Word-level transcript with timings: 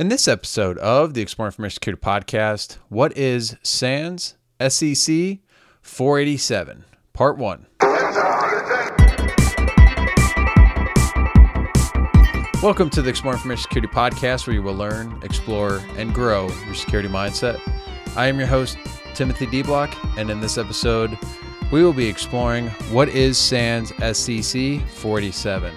In 0.00 0.08
this 0.08 0.26
episode 0.26 0.78
of 0.78 1.12
the 1.12 1.20
Explore 1.20 1.48
Information 1.48 1.74
Security 1.74 2.00
Podcast, 2.00 2.78
what 2.88 3.14
is 3.18 3.58
SANS 3.62 4.34
SEC 4.58 5.40
487, 5.82 6.86
Part 7.12 7.36
1? 7.36 7.66
Welcome 12.62 12.88
to 12.88 13.02
the 13.02 13.10
Explore 13.10 13.34
Information 13.34 13.62
Security 13.64 13.92
Podcast, 13.92 14.46
where 14.46 14.54
you 14.54 14.62
will 14.62 14.72
learn, 14.72 15.20
explore, 15.22 15.82
and 15.98 16.14
grow 16.14 16.48
your 16.64 16.74
security 16.74 17.10
mindset. 17.10 17.60
I 18.16 18.26
am 18.26 18.38
your 18.38 18.48
host, 18.48 18.78
Timothy 19.12 19.44
D. 19.44 19.62
Block, 19.62 19.94
and 20.16 20.30
in 20.30 20.40
this 20.40 20.56
episode, 20.56 21.18
we 21.70 21.84
will 21.84 21.92
be 21.92 22.08
exploring 22.08 22.68
what 22.90 23.10
is 23.10 23.36
SANS 23.36 23.90
SEC 24.16 24.80
487. 24.92 25.74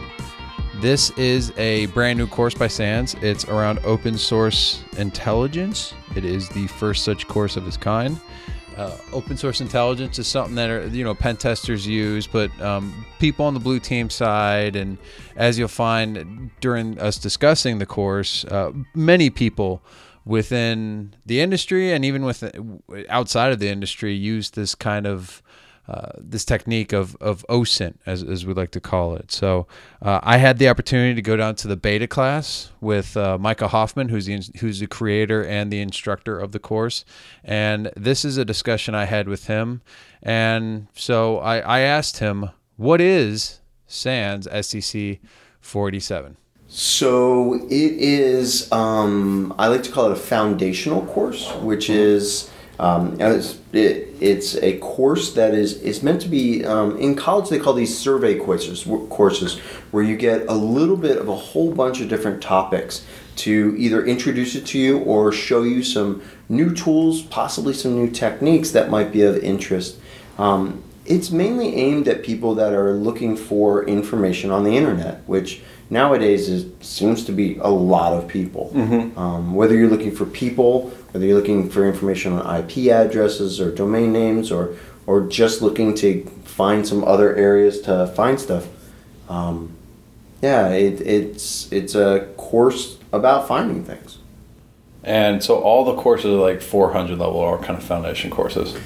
This 0.84 1.12
is 1.12 1.54
a 1.58 1.86
brand 1.86 2.20
new 2.20 2.28
course 2.28 2.54
by 2.54 2.68
SANS. 2.68 3.16
It's 3.22 3.46
around 3.46 3.80
open 3.86 4.18
source 4.18 4.84
intelligence. 4.98 5.94
It 6.14 6.26
is 6.26 6.50
the 6.50 6.68
first 6.68 7.06
such 7.06 7.26
course 7.26 7.56
of 7.56 7.66
its 7.66 7.78
kind. 7.78 8.20
Uh, 8.76 8.98
open 9.14 9.38
source 9.38 9.62
intelligence 9.62 10.20
is 10.20 10.28
something 10.28 10.56
that 10.56 10.70
are, 10.70 10.86
you 10.88 11.06
know 11.06 11.16
pen 11.16 11.38
testers 11.38 11.88
use, 11.88 12.28
but 12.28 12.52
um, 12.62 13.06
people 13.18 13.46
on 13.46 13.54
the 13.54 13.62
blue 13.62 13.80
team 13.80 14.10
side, 14.10 14.76
and 14.76 14.98
as 15.38 15.58
you'll 15.58 15.70
find 15.70 16.52
during 16.60 17.00
us 17.00 17.18
discussing 17.18 17.78
the 17.78 17.86
course, 17.86 18.44
uh, 18.44 18.74
many 18.94 19.30
people 19.30 19.82
within 20.26 21.16
the 21.26 21.40
industry 21.40 21.94
and 21.94 22.04
even 22.04 22.26
with 22.26 22.44
outside 23.08 23.54
of 23.54 23.60
the 23.60 23.70
industry 23.70 24.14
use 24.14 24.50
this 24.50 24.76
kind 24.76 25.08
of 25.08 25.42
uh, 25.88 26.12
this 26.18 26.46
technique 26.46 26.94
of, 26.94 27.18
of 27.18 27.46
OSINT, 27.50 27.96
as, 28.06 28.24
as 28.24 28.46
we 28.46 28.54
like 28.54 28.72
to 28.72 28.80
call 28.80 29.16
it. 29.16 29.32
So 29.32 29.68
uh, 30.02 30.20
I 30.24 30.38
had 30.38 30.58
the 30.58 30.70
opportunity 30.70 31.14
to 31.16 31.22
go 31.22 31.36
down 31.36 31.56
to 31.56 31.68
the 31.68 31.76
beta 31.76 32.08
class 32.08 32.72
with 32.80 33.18
uh, 33.18 33.38
Micah 33.38 33.68
Hoffman, 33.68 34.08
who's 34.08 34.28
the, 34.28 34.42
who's 34.60 34.80
the 34.80 34.88
creator 34.88 35.44
and 35.44 35.72
the 35.72 35.82
instructor 35.82 36.40
of 36.40 36.54
the 36.54 36.60
course. 36.60 37.04
And 37.44 37.92
this 37.98 38.24
is 38.24 38.38
a 38.38 38.46
discussion 38.46 38.96
I 38.96 39.06
had 39.06 39.28
with 39.28 39.48
him. 39.48 39.82
And 40.22 40.88
so 40.94 41.40
I, 41.40 41.60
I 41.60 41.80
asked 41.82 42.20
him, 42.20 42.50
what 42.78 43.02
is 43.02 43.60
SANS 43.86 44.48
SEC 44.66 45.20
47?" 45.60 46.38
So 46.68 47.56
it 47.56 47.70
is, 47.70 48.72
um, 48.72 49.54
I 49.60 49.68
like 49.68 49.84
to 49.84 49.92
call 49.92 50.08
it 50.08 50.14
a 50.14 50.16
foundational 50.16 51.06
course, 51.06 51.52
which 51.56 51.90
is 51.90 52.50
um, 52.84 53.16
it's, 53.22 53.60
it, 53.72 54.14
it's 54.20 54.58
a 54.58 54.78
course 54.80 55.32
that 55.36 55.54
is, 55.54 55.82
is 55.82 56.04
meant 56.04 56.22
to 56.24 56.28
be 56.28 56.66
um, 56.66 56.98
in 56.98 57.16
college. 57.16 57.48
They 57.48 57.58
call 57.58 57.74
these 57.74 57.98
survey 57.98 58.38
courses, 58.38 58.84
courses 59.10 59.58
where 59.92 60.04
you 60.04 60.18
get 60.18 60.46
a 60.50 60.54
little 60.54 60.98
bit 60.98 61.18
of 61.18 61.30
a 61.30 61.36
whole 61.36 61.74
bunch 61.74 62.02
of 62.02 62.10
different 62.10 62.44
topics 62.44 63.06
to 63.38 63.74
either 63.78 64.06
introduce 64.06 64.56
it 64.56 64.66
to 64.66 64.80
you 64.80 65.00
or 65.00 65.32
show 65.32 65.64
you 65.64 65.82
some 65.82 66.22
new 66.50 66.76
tools, 66.76 67.22
possibly 67.22 67.74
some 67.74 67.96
new 67.96 68.12
techniques 68.12 68.72
that 68.72 68.90
might 68.90 69.14
be 69.14 69.22
of 69.22 69.38
interest. 69.38 69.98
Um, 70.38 70.84
it's 71.06 71.32
mainly 71.32 71.76
aimed 71.76 72.10
at 72.10 72.22
people 72.22 72.54
that 72.56 72.74
are 72.74 72.92
looking 72.92 73.38
for 73.38 73.86
information 73.86 74.52
on 74.52 74.66
the 74.66 74.76
internet, 74.76 75.26
which 75.26 75.62
nowadays 75.94 76.50
is, 76.50 76.66
seems 76.82 77.24
to 77.26 77.32
be 77.32 77.58
a 77.58 77.70
lot 77.70 78.12
of 78.14 78.28
people. 78.28 78.72
Mm-hmm. 78.74 79.18
Um, 79.18 79.54
whether 79.54 79.76
you're 79.76 79.90
looking 79.90 80.14
for 80.14 80.26
people, 80.26 80.90
whether 81.12 81.26
you're 81.26 81.38
looking 81.38 81.70
for 81.70 81.88
information 81.88 82.34
on 82.34 82.60
IP 82.60 82.92
addresses 82.92 83.62
or 83.62 83.72
domain 83.72 84.12
names, 84.12 84.52
or 84.52 84.76
or 85.06 85.22
just 85.22 85.62
looking 85.62 85.94
to 85.96 86.26
find 86.44 86.88
some 86.88 87.04
other 87.04 87.36
areas 87.36 87.82
to 87.82 88.08
find 88.16 88.40
stuff. 88.40 88.68
Um, 89.30 89.76
yeah, 90.42 90.70
it, 90.70 91.00
it's 91.02 91.72
it's 91.72 91.96
a 91.96 92.28
course 92.36 92.98
about 93.14 93.48
finding 93.48 93.86
things. 93.86 94.18
And 95.04 95.44
so 95.44 95.60
all 95.60 95.84
the 95.84 95.96
courses 95.96 96.28
are 96.28 96.52
like 96.52 96.62
400 96.62 97.20
level 97.20 97.36
or 97.36 97.60
kind 97.60 97.78
of 97.78 97.84
foundation 97.84 98.32
courses. 98.32 98.78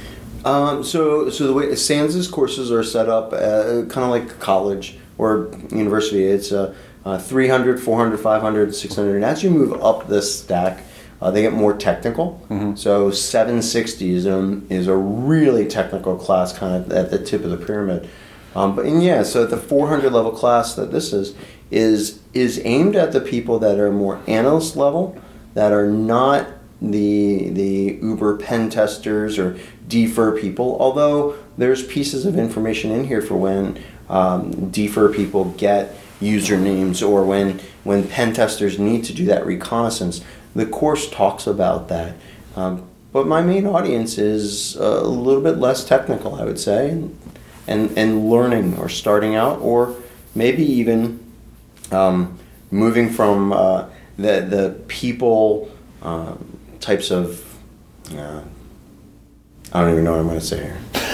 Um, 0.45 0.83
so 0.83 1.29
so 1.29 1.45
the 1.47 1.53
way 1.53 1.75
SANS's 1.75 2.27
courses 2.27 2.71
are 2.71 2.83
set 2.83 3.09
up, 3.09 3.33
uh, 3.33 3.85
kind 3.89 4.05
of 4.05 4.09
like 4.09 4.39
college 4.39 4.97
or 5.17 5.51
university. 5.71 6.25
It's 6.25 6.51
uh, 6.51 6.75
uh, 7.07 7.17
300, 7.17 7.79
400, 7.79 8.17
500, 8.17 8.75
600. 8.75 9.15
And 9.15 9.23
as 9.23 9.41
you 9.41 9.49
move 9.49 9.81
up 9.81 10.07
this 10.07 10.39
stack, 10.41 10.83
uh, 11.21 11.31
they 11.31 11.41
get 11.41 11.53
more 11.53 11.73
technical. 11.73 12.45
Mm-hmm. 12.49 12.75
So 12.75 13.11
760 13.11 14.09
is 14.09 14.25
a, 14.25 14.61
is 14.69 14.87
a 14.87 14.95
really 14.97 15.65
technical 15.67 16.17
class, 16.17 16.51
kind 16.51 16.75
of 16.75 16.91
at 16.91 17.09
the 17.09 17.17
tip 17.17 17.45
of 17.45 17.51
the 17.51 17.65
pyramid. 17.65 18.09
Um, 18.55 18.75
but 18.75 18.85
and 18.85 19.01
yeah, 19.01 19.23
so 19.23 19.45
the 19.45 19.55
400 19.55 20.11
level 20.11 20.31
class 20.31 20.75
that 20.75 20.91
this 20.91 21.13
is 21.13 21.33
is 21.71 22.19
is 22.33 22.61
aimed 22.65 22.95
at 22.95 23.13
the 23.13 23.21
people 23.21 23.57
that 23.59 23.79
are 23.79 23.91
more 23.91 24.21
analyst 24.27 24.75
level, 24.75 25.17
that 25.53 25.71
are 25.71 25.87
not 25.87 26.47
the 26.81 27.49
the 27.51 27.99
Uber 28.01 28.35
pen 28.37 28.69
testers 28.69 29.39
or 29.39 29.57
DFIR 29.87 30.41
people. 30.41 30.75
Although 30.79 31.37
there's 31.57 31.85
pieces 31.87 32.25
of 32.25 32.37
information 32.37 32.91
in 32.91 33.05
here 33.05 33.21
for 33.21 33.35
when 33.35 33.81
um, 34.09 34.51
DFIR 34.71 35.15
people 35.15 35.45
get 35.51 35.95
usernames 36.19 37.07
or 37.07 37.23
when 37.23 37.59
when 37.83 38.07
pen 38.07 38.33
testers 38.33 38.79
need 38.79 39.03
to 39.03 39.13
do 39.13 39.25
that 39.25 39.45
reconnaissance 39.45 40.21
the 40.55 40.65
course 40.65 41.09
talks 41.09 41.45
about 41.45 41.87
that. 41.87 42.15
Um, 42.55 42.87
but 43.13 43.27
my 43.27 43.41
main 43.41 43.67
audience 43.67 44.17
is 44.17 44.75
a 44.75 45.01
little 45.01 45.41
bit 45.41 45.57
less 45.57 45.85
technical 45.85 46.35
i 46.35 46.43
would 46.43 46.59
say 46.59 46.89
and 47.67 47.97
and, 47.97 48.29
learning 48.29 48.77
or 48.77 48.89
starting 48.89 49.35
out 49.35 49.59
or 49.59 49.95
maybe 50.35 50.63
even 50.63 51.23
um, 51.91 52.37
moving 52.71 53.09
from 53.09 53.53
uh, 53.53 53.85
the 54.17 54.41
the 54.41 54.79
people 54.87 55.71
um, 56.01 56.59
types 56.79 57.11
of 57.11 57.43
uh, 58.15 58.41
I 59.73 59.81
don't 59.81 59.91
even 59.91 60.03
know 60.03 60.11
what 60.11 60.19
I'm 60.21 60.27
going 60.27 60.39
to 60.39 60.45
say 60.45 60.63
here 60.63 61.06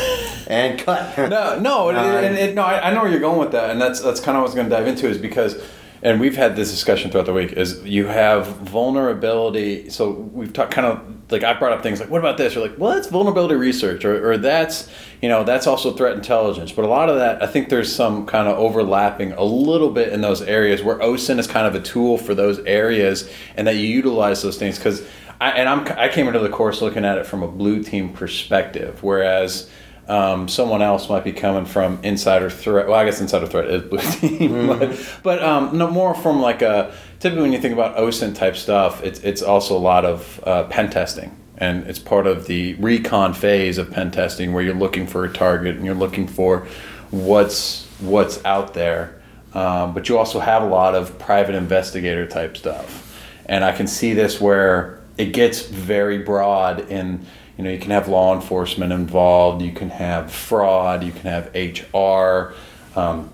and 0.47 0.79
cut. 0.79 1.17
no, 1.17 1.59
no, 1.59 1.89
um, 1.91 1.95
and, 1.95 2.37
and, 2.37 2.55
no. 2.55 2.63
I, 2.63 2.89
I, 2.89 2.93
know 2.93 3.01
where 3.01 3.11
you're 3.11 3.19
going 3.19 3.39
with 3.39 3.51
that, 3.51 3.69
and 3.69 3.81
that's 3.81 4.01
that's 4.01 4.19
kind 4.19 4.37
of 4.37 4.41
what 4.41 4.49
I 4.49 4.53
was 4.53 4.55
going 4.55 4.69
to 4.69 4.75
dive 4.75 4.87
into 4.87 5.07
is 5.07 5.17
because, 5.17 5.61
and 6.01 6.19
we've 6.19 6.35
had 6.35 6.55
this 6.55 6.71
discussion 6.71 7.11
throughout 7.11 7.25
the 7.25 7.33
week. 7.33 7.53
Is 7.53 7.83
you 7.83 8.07
have 8.07 8.47
vulnerability. 8.57 9.89
So 9.89 10.11
we've 10.11 10.53
talked 10.53 10.71
kind 10.71 10.87
of 10.87 11.31
like 11.31 11.43
I 11.43 11.53
brought 11.53 11.73
up 11.73 11.83
things 11.83 11.99
like, 11.99 12.09
what 12.09 12.19
about 12.19 12.37
this? 12.37 12.55
You're 12.55 12.67
like, 12.67 12.77
well, 12.77 12.93
that's 12.93 13.07
vulnerability 13.07 13.55
research, 13.55 14.05
or, 14.05 14.31
or 14.31 14.37
that's 14.37 14.89
you 15.21 15.29
know 15.29 15.43
that's 15.43 15.67
also 15.67 15.91
threat 15.91 16.15
intelligence. 16.15 16.71
But 16.71 16.85
a 16.85 16.87
lot 16.87 17.09
of 17.09 17.17
that, 17.17 17.43
I 17.43 17.47
think 17.47 17.69
there's 17.69 17.93
some 17.93 18.25
kind 18.25 18.47
of 18.47 18.57
overlapping 18.57 19.33
a 19.33 19.43
little 19.43 19.89
bit 19.89 20.13
in 20.13 20.21
those 20.21 20.41
areas 20.41 20.81
where 20.81 20.97
OSINT 20.99 21.39
is 21.39 21.47
kind 21.47 21.67
of 21.67 21.75
a 21.75 21.81
tool 21.81 22.17
for 22.17 22.33
those 22.33 22.59
areas, 22.59 23.29
and 23.57 23.67
that 23.67 23.75
you 23.75 23.87
utilize 23.87 24.41
those 24.41 24.57
things 24.57 24.77
because. 24.77 25.05
I, 25.41 25.49
and 25.49 25.67
I'm, 25.67 25.85
I 25.97 26.07
came 26.07 26.27
into 26.27 26.39
the 26.39 26.47
course 26.47 26.81
looking 26.81 27.03
at 27.03 27.17
it 27.17 27.25
from 27.25 27.43
a 27.43 27.49
blue 27.49 27.83
team 27.83 28.13
perspective, 28.13 29.03
whereas 29.03 29.69
um, 30.07 30.47
someone 30.49 30.81
else 30.81 31.07
might 31.07 31.23
be 31.23 31.31
coming 31.31 31.65
from 31.65 31.99
insider 32.03 32.49
threat. 32.49 32.87
Well, 32.87 32.99
I 32.99 33.05
guess 33.05 33.21
insider 33.21 33.47
threat 33.47 33.69
is 33.69 33.83
blue 33.83 33.99
team, 33.99 34.51
mm-hmm. 34.51 34.67
but, 34.67 35.19
but 35.23 35.43
um, 35.43 35.77
no 35.77 35.89
more 35.89 36.13
from 36.13 36.41
like 36.41 36.61
a 36.61 36.93
typically 37.19 37.43
when 37.43 37.53
you 37.53 37.59
think 37.59 37.73
about 37.73 37.95
OSINT 37.95 38.35
type 38.35 38.57
stuff, 38.57 39.01
it's 39.03 39.19
it's 39.21 39.41
also 39.41 39.77
a 39.77 39.79
lot 39.79 40.03
of 40.03 40.43
uh, 40.45 40.65
pen 40.65 40.89
testing, 40.89 41.35
and 41.57 41.87
it's 41.87 41.99
part 41.99 42.27
of 42.27 42.47
the 42.47 42.73
recon 42.75 43.33
phase 43.33 43.77
of 43.77 43.91
pen 43.91 44.11
testing 44.11 44.51
where 44.51 44.61
you're 44.61 44.75
looking 44.75 45.07
for 45.07 45.23
a 45.23 45.31
target 45.31 45.77
and 45.77 45.85
you're 45.85 45.95
looking 45.95 46.27
for 46.27 46.67
what's 47.11 47.85
what's 47.99 48.43
out 48.43 48.73
there. 48.73 49.21
Um, 49.53 49.93
but 49.93 50.09
you 50.09 50.17
also 50.17 50.39
have 50.39 50.63
a 50.63 50.67
lot 50.67 50.95
of 50.95 51.17
private 51.19 51.55
investigator 51.55 52.27
type 52.27 52.57
stuff, 52.57 53.23
and 53.45 53.63
I 53.63 53.71
can 53.71 53.87
see 53.87 54.13
this 54.13 54.41
where 54.41 54.99
it 55.17 55.31
gets 55.31 55.61
very 55.61 56.17
broad 56.17 56.89
in 56.89 57.25
you 57.57 57.63
know 57.63 57.69
you 57.69 57.79
can 57.79 57.91
have 57.91 58.07
law 58.07 58.35
enforcement 58.35 58.91
involved 58.91 59.61
you 59.61 59.71
can 59.71 59.89
have 59.89 60.31
fraud 60.31 61.03
you 61.03 61.11
can 61.11 61.21
have 61.21 61.53
hr 61.93 62.53
um, 62.99 63.29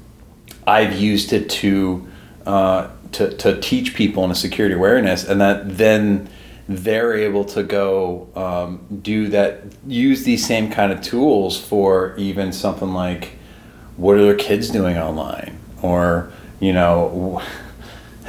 i've 0.68 1.00
used 1.00 1.34
it 1.34 1.50
to, 1.50 2.08
uh, 2.46 2.90
to 3.12 3.36
to 3.38 3.60
teach 3.62 3.96
people 3.96 4.24
in 4.24 4.32
a 4.32 4.36
security 4.36 4.76
awareness 4.76 5.24
and 5.24 5.40
that 5.42 5.78
then 5.78 6.30
they're 6.68 7.16
able 7.16 7.44
to 7.44 7.64
go 7.64 8.28
um, 8.36 9.00
do 9.02 9.28
that 9.28 9.64
use 9.88 10.24
these 10.24 10.46
same 10.46 10.70
kind 10.70 10.92
of 10.92 11.02
tools 11.02 11.60
for 11.60 12.16
even 12.18 12.54
something 12.54 12.94
like 12.94 13.40
what 14.00 14.16
are 14.16 14.22
their 14.22 14.36
kids 14.36 14.70
doing 14.70 14.98
online? 14.98 15.58
Or 15.82 16.32
you 16.60 16.74
know 16.74 17.42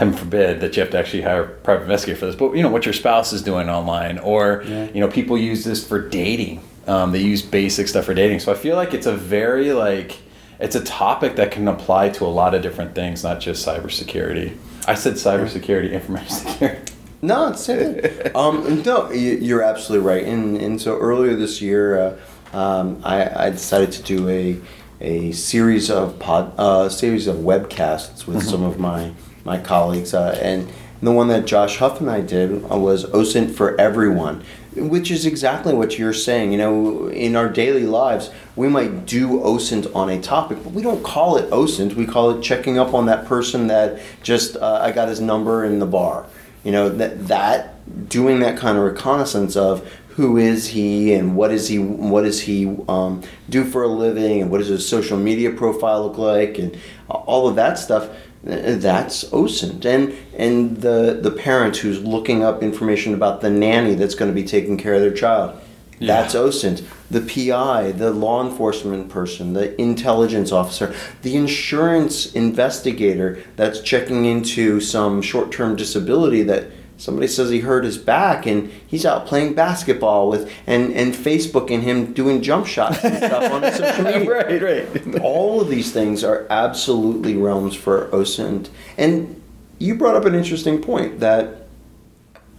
heaven 0.00 0.14
forbid 0.14 0.60
that 0.60 0.74
you 0.74 0.80
have 0.80 0.90
to 0.90 0.98
actually 0.98 1.20
hire 1.20 1.42
a 1.42 1.48
private 1.48 1.82
investigator 1.82 2.18
for 2.18 2.24
this, 2.24 2.34
but 2.34 2.54
you 2.54 2.62
know 2.62 2.70
what 2.70 2.86
your 2.86 2.94
spouse 2.94 3.34
is 3.34 3.42
doing 3.42 3.68
online, 3.68 4.18
or 4.18 4.64
yeah. 4.66 4.88
you 4.94 5.00
know 5.00 5.08
people 5.08 5.36
use 5.36 5.62
this 5.62 5.86
for 5.86 6.08
dating. 6.08 6.62
Um, 6.86 7.12
they 7.12 7.20
use 7.20 7.42
basic 7.42 7.86
stuff 7.86 8.06
for 8.06 8.14
dating. 8.14 8.40
So 8.40 8.50
I 8.50 8.54
feel 8.54 8.76
like 8.76 8.94
it's 8.94 9.06
a 9.06 9.14
very 9.14 9.74
like 9.74 10.18
it's 10.58 10.74
a 10.74 10.82
topic 10.82 11.36
that 11.36 11.52
can 11.52 11.68
apply 11.68 12.08
to 12.10 12.24
a 12.24 12.32
lot 12.40 12.54
of 12.54 12.62
different 12.62 12.94
things, 12.94 13.22
not 13.22 13.40
just 13.40 13.66
cybersecurity. 13.66 14.56
I 14.88 14.94
said 14.94 15.14
cybersecurity, 15.14 15.92
information 15.92 16.30
security. 16.30 16.92
No, 17.22 17.48
it's 17.48 17.68
it. 17.68 18.34
um, 18.34 18.82
no, 18.82 19.10
you're 19.12 19.62
absolutely 19.62 20.06
right. 20.06 20.24
And 20.24 20.56
and 20.56 20.80
so 20.80 20.98
earlier 20.98 21.36
this 21.36 21.60
year, 21.60 21.98
uh, 22.00 22.56
um, 22.56 23.02
I, 23.04 23.48
I 23.48 23.50
decided 23.50 23.92
to 23.92 24.02
do 24.02 24.26
a 24.30 24.58
a 25.02 25.32
series 25.32 25.90
of 25.90 26.18
pod 26.18 26.54
uh, 26.56 26.88
series 26.88 27.26
of 27.26 27.36
webcasts 27.36 28.26
with 28.26 28.38
mm-hmm. 28.38 28.48
some 28.48 28.62
of 28.62 28.78
my 28.78 29.12
my 29.44 29.58
colleagues, 29.58 30.14
uh, 30.14 30.38
and 30.42 30.68
the 31.02 31.12
one 31.12 31.28
that 31.28 31.46
Josh 31.46 31.78
Huff 31.78 32.00
and 32.00 32.10
I 32.10 32.20
did 32.20 32.64
uh, 32.70 32.76
was 32.76 33.06
OSINT 33.06 33.54
for 33.54 33.80
everyone, 33.80 34.44
which 34.76 35.10
is 35.10 35.24
exactly 35.24 35.72
what 35.72 35.98
you're 35.98 36.12
saying. 36.12 36.52
You 36.52 36.58
know, 36.58 37.08
in 37.08 37.36
our 37.36 37.48
daily 37.48 37.86
lives, 37.86 38.30
we 38.54 38.68
might 38.68 39.06
do 39.06 39.40
OSINT 39.40 39.94
on 39.94 40.10
a 40.10 40.20
topic, 40.20 40.58
but 40.62 40.72
we 40.72 40.82
don't 40.82 41.02
call 41.02 41.36
it 41.36 41.48
OSINT. 41.50 41.94
We 41.94 42.06
call 42.06 42.30
it 42.30 42.42
checking 42.42 42.78
up 42.78 42.92
on 42.92 43.06
that 43.06 43.24
person 43.24 43.68
that 43.68 44.00
just 44.22 44.56
uh, 44.56 44.80
I 44.82 44.92
got 44.92 45.08
his 45.08 45.20
number 45.20 45.64
in 45.64 45.78
the 45.78 45.86
bar. 45.86 46.26
You 46.64 46.72
know 46.72 46.90
that 46.90 47.28
that 47.28 48.08
doing 48.10 48.40
that 48.40 48.58
kind 48.58 48.76
of 48.76 48.84
reconnaissance 48.84 49.56
of 49.56 49.90
who 50.10 50.36
is 50.36 50.68
he 50.68 51.14
and 51.14 51.34
what 51.34 51.50
is 51.50 51.68
he 51.68 51.78
what 51.78 52.22
does 52.22 52.42
he 52.42 52.66
um, 52.88 53.22
do 53.48 53.64
for 53.64 53.82
a 53.84 53.88
living 53.88 54.42
and 54.42 54.50
what 54.50 54.58
does 54.58 54.68
his 54.68 54.86
social 54.86 55.16
media 55.16 55.50
profile 55.50 56.02
look 56.06 56.18
like 56.18 56.58
and 56.58 56.78
all 57.08 57.48
of 57.48 57.56
that 57.56 57.78
stuff 57.78 58.10
that's 58.42 59.24
OSINT 59.24 59.84
and 59.84 60.14
and 60.36 60.78
the 60.78 61.18
the 61.22 61.30
parent 61.30 61.76
who's 61.76 62.02
looking 62.02 62.42
up 62.42 62.62
information 62.62 63.12
about 63.14 63.40
the 63.40 63.50
nanny 63.50 63.94
that's 63.94 64.14
going 64.14 64.30
to 64.30 64.34
be 64.34 64.46
taking 64.46 64.78
care 64.78 64.94
of 64.94 65.00
their 65.00 65.12
child. 65.12 65.60
Yeah. 65.98 66.22
that's 66.22 66.34
OSINT 66.34 66.82
the 67.10 67.20
PI 67.20 67.92
the 67.92 68.10
law 68.10 68.42
enforcement 68.42 69.10
person 69.10 69.52
the 69.52 69.78
intelligence 69.78 70.50
officer 70.50 70.94
the 71.20 71.36
insurance 71.36 72.32
investigator 72.32 73.42
that's 73.56 73.80
checking 73.80 74.24
into 74.24 74.80
some 74.80 75.20
short-term 75.20 75.76
disability 75.76 76.42
that 76.44 76.70
somebody 77.00 77.26
says 77.26 77.50
he 77.50 77.60
hurt 77.60 77.84
his 77.84 77.96
back 77.96 78.46
and 78.46 78.70
he's 78.86 79.06
out 79.06 79.26
playing 79.26 79.54
basketball 79.54 80.28
with 80.28 80.50
and 80.66 80.92
and 80.92 81.14
facebooking 81.14 81.80
him 81.80 82.12
doing 82.12 82.42
jump 82.42 82.66
shots 82.66 83.02
and 83.02 83.16
stuff 83.16 83.50
on 83.50 83.72
social 83.72 84.04
media. 84.04 84.30
Right 84.30 84.62
right. 84.62 85.20
All 85.22 85.60
of 85.60 85.68
these 85.68 85.92
things 85.92 86.22
are 86.22 86.46
absolutely 86.50 87.36
realms 87.36 87.74
for 87.74 88.08
osint. 88.08 88.68
And 88.98 89.40
you 89.78 89.94
brought 89.94 90.14
up 90.14 90.26
an 90.26 90.34
interesting 90.34 90.82
point 90.82 91.20
that 91.20 91.66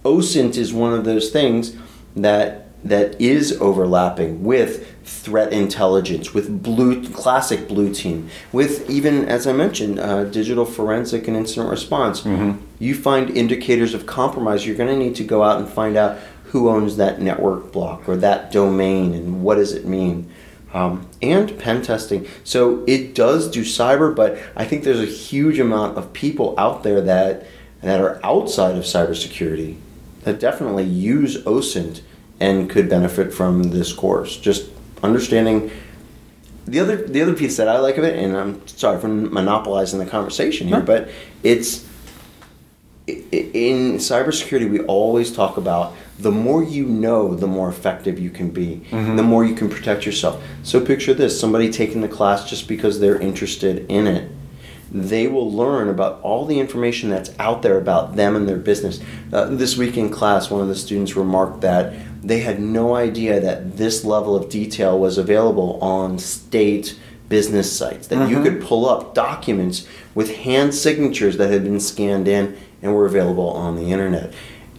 osint 0.03 0.57
is 0.57 0.73
one 0.73 0.93
of 0.93 1.05
those 1.05 1.29
things 1.29 1.75
that 2.15 2.60
that 2.83 3.19
is 3.21 3.59
overlapping 3.61 4.43
with 4.43 4.87
threat 5.03 5.53
intelligence, 5.53 6.33
with 6.33 6.63
blue 6.63 7.07
classic 7.09 7.67
blue 7.67 7.93
team, 7.93 8.29
with 8.51 8.89
even 8.89 9.27
as 9.27 9.45
I 9.45 9.53
mentioned, 9.53 9.99
uh, 9.99 10.25
digital 10.25 10.65
forensic 10.65 11.27
and 11.27 11.37
incident 11.37 11.69
response. 11.69 12.21
Mm-hmm. 12.21 12.63
You 12.79 12.95
find 12.95 13.29
indicators 13.29 13.93
of 13.93 14.05
compromise. 14.05 14.65
You're 14.65 14.75
going 14.75 14.89
to 14.89 14.97
need 14.97 15.15
to 15.15 15.23
go 15.23 15.43
out 15.43 15.59
and 15.59 15.69
find 15.69 15.95
out 15.95 16.17
who 16.45 16.69
owns 16.69 16.97
that 16.97 17.21
network 17.21 17.71
block 17.71 18.09
or 18.09 18.17
that 18.17 18.51
domain 18.51 19.13
and 19.13 19.43
what 19.43 19.55
does 19.55 19.73
it 19.73 19.85
mean. 19.85 20.31
Um, 20.73 21.09
and 21.21 21.57
pen 21.59 21.81
testing. 21.81 22.27
So 22.45 22.85
it 22.87 23.13
does 23.13 23.51
do 23.51 23.61
cyber, 23.61 24.15
but 24.15 24.39
I 24.55 24.63
think 24.63 24.85
there's 24.85 25.01
a 25.01 25.05
huge 25.05 25.59
amount 25.59 25.97
of 25.97 26.13
people 26.13 26.55
out 26.57 26.83
there 26.83 27.01
that 27.01 27.45
that 27.81 27.99
are 27.99 28.19
outside 28.23 28.75
of 28.77 28.83
cybersecurity 28.83 29.77
that 30.23 30.39
definitely 30.39 30.83
use 30.83 31.43
OSINT 31.43 32.01
and 32.41 32.69
could 32.69 32.89
benefit 32.89 33.33
from 33.33 33.63
this 33.63 33.93
course. 33.93 34.35
Just 34.37 34.69
understanding 35.03 35.71
the 36.65 36.79
other 36.79 36.97
the 36.97 37.21
other 37.21 37.33
piece 37.33 37.57
that 37.57 37.67
I 37.67 37.79
like 37.79 37.97
of 37.97 38.03
it, 38.03 38.17
and 38.17 38.35
I'm 38.35 38.67
sorry 38.67 38.99
for 38.99 39.07
monopolizing 39.07 39.99
the 39.99 40.05
conversation 40.05 40.67
here, 40.67 40.81
but 40.81 41.09
it's 41.43 41.85
in 43.07 43.95
cybersecurity 43.95 44.69
we 44.69 44.79
always 44.81 45.33
talk 45.35 45.57
about 45.57 45.93
the 46.19 46.31
more 46.31 46.63
you 46.63 46.85
know 46.85 47.33
the 47.33 47.47
more 47.47 47.67
effective 47.67 48.19
you 48.19 48.29
can 48.29 48.51
be 48.51 48.83
mm-hmm. 48.89 49.15
the 49.15 49.23
more 49.23 49.43
you 49.43 49.55
can 49.55 49.69
protect 49.69 50.05
yourself 50.05 50.41
so 50.63 50.79
picture 50.79 51.13
this 51.13 51.37
somebody 51.37 51.69
taking 51.69 52.01
the 52.01 52.07
class 52.07 52.47
just 52.47 52.67
because 52.67 52.99
they're 52.99 53.19
interested 53.19 53.89
in 53.89 54.05
it 54.05 54.31
they 54.91 55.27
will 55.27 55.51
learn 55.51 55.89
about 55.89 56.21
all 56.21 56.45
the 56.45 56.59
information 56.59 57.09
that's 57.09 57.31
out 57.39 57.61
there 57.63 57.77
about 57.77 58.15
them 58.15 58.35
and 58.35 58.47
their 58.47 58.57
business 58.57 59.01
uh, 59.33 59.45
this 59.45 59.77
week 59.77 59.97
in 59.97 60.09
class 60.09 60.51
one 60.51 60.61
of 60.61 60.67
the 60.67 60.75
students 60.75 61.15
remarked 61.15 61.61
that 61.61 61.93
they 62.23 62.39
had 62.39 62.59
no 62.59 62.95
idea 62.95 63.39
that 63.39 63.77
this 63.77 64.03
level 64.03 64.35
of 64.35 64.49
detail 64.49 64.97
was 64.99 65.17
available 65.17 65.79
on 65.81 66.19
state 66.19 66.99
business 67.29 67.71
sites 67.71 68.07
that 68.07 68.17
mm-hmm. 68.17 68.31
you 68.31 68.43
could 68.43 68.61
pull 68.61 68.87
up 68.87 69.15
documents 69.15 69.87
with 70.13 70.35
hand 70.37 70.73
signatures 70.73 71.37
that 71.37 71.49
had 71.49 71.63
been 71.63 71.79
scanned 71.79 72.27
in 72.27 72.57
and 72.81 72.93
were 72.93 73.05
available 73.05 73.49
on 73.49 73.75
the 73.75 73.91
internet. 73.91 74.33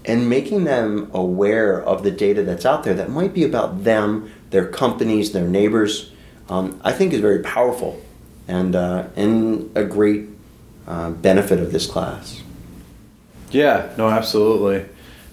And 0.04 0.28
making 0.28 0.64
them 0.64 1.10
aware 1.14 1.80
of 1.80 2.02
the 2.02 2.10
data 2.10 2.42
that's 2.42 2.66
out 2.66 2.84
there 2.84 2.94
that 2.94 3.08
might 3.08 3.32
be 3.32 3.44
about 3.44 3.84
them 3.84 4.30
their 4.50 4.66
companies 4.66 5.32
their 5.32 5.48
neighbors 5.48 6.12
um, 6.48 6.78
i 6.84 6.92
think 6.92 7.12
is 7.12 7.20
very 7.20 7.38
powerful 7.42 8.00
and, 8.48 8.74
uh, 8.74 9.06
and 9.16 9.70
a 9.76 9.84
great 9.84 10.28
uh, 10.86 11.10
benefit 11.10 11.60
of 11.60 11.72
this 11.72 11.86
class. 11.86 12.42
Yeah 13.50 13.94
no 13.96 14.08
absolutely. 14.08 14.86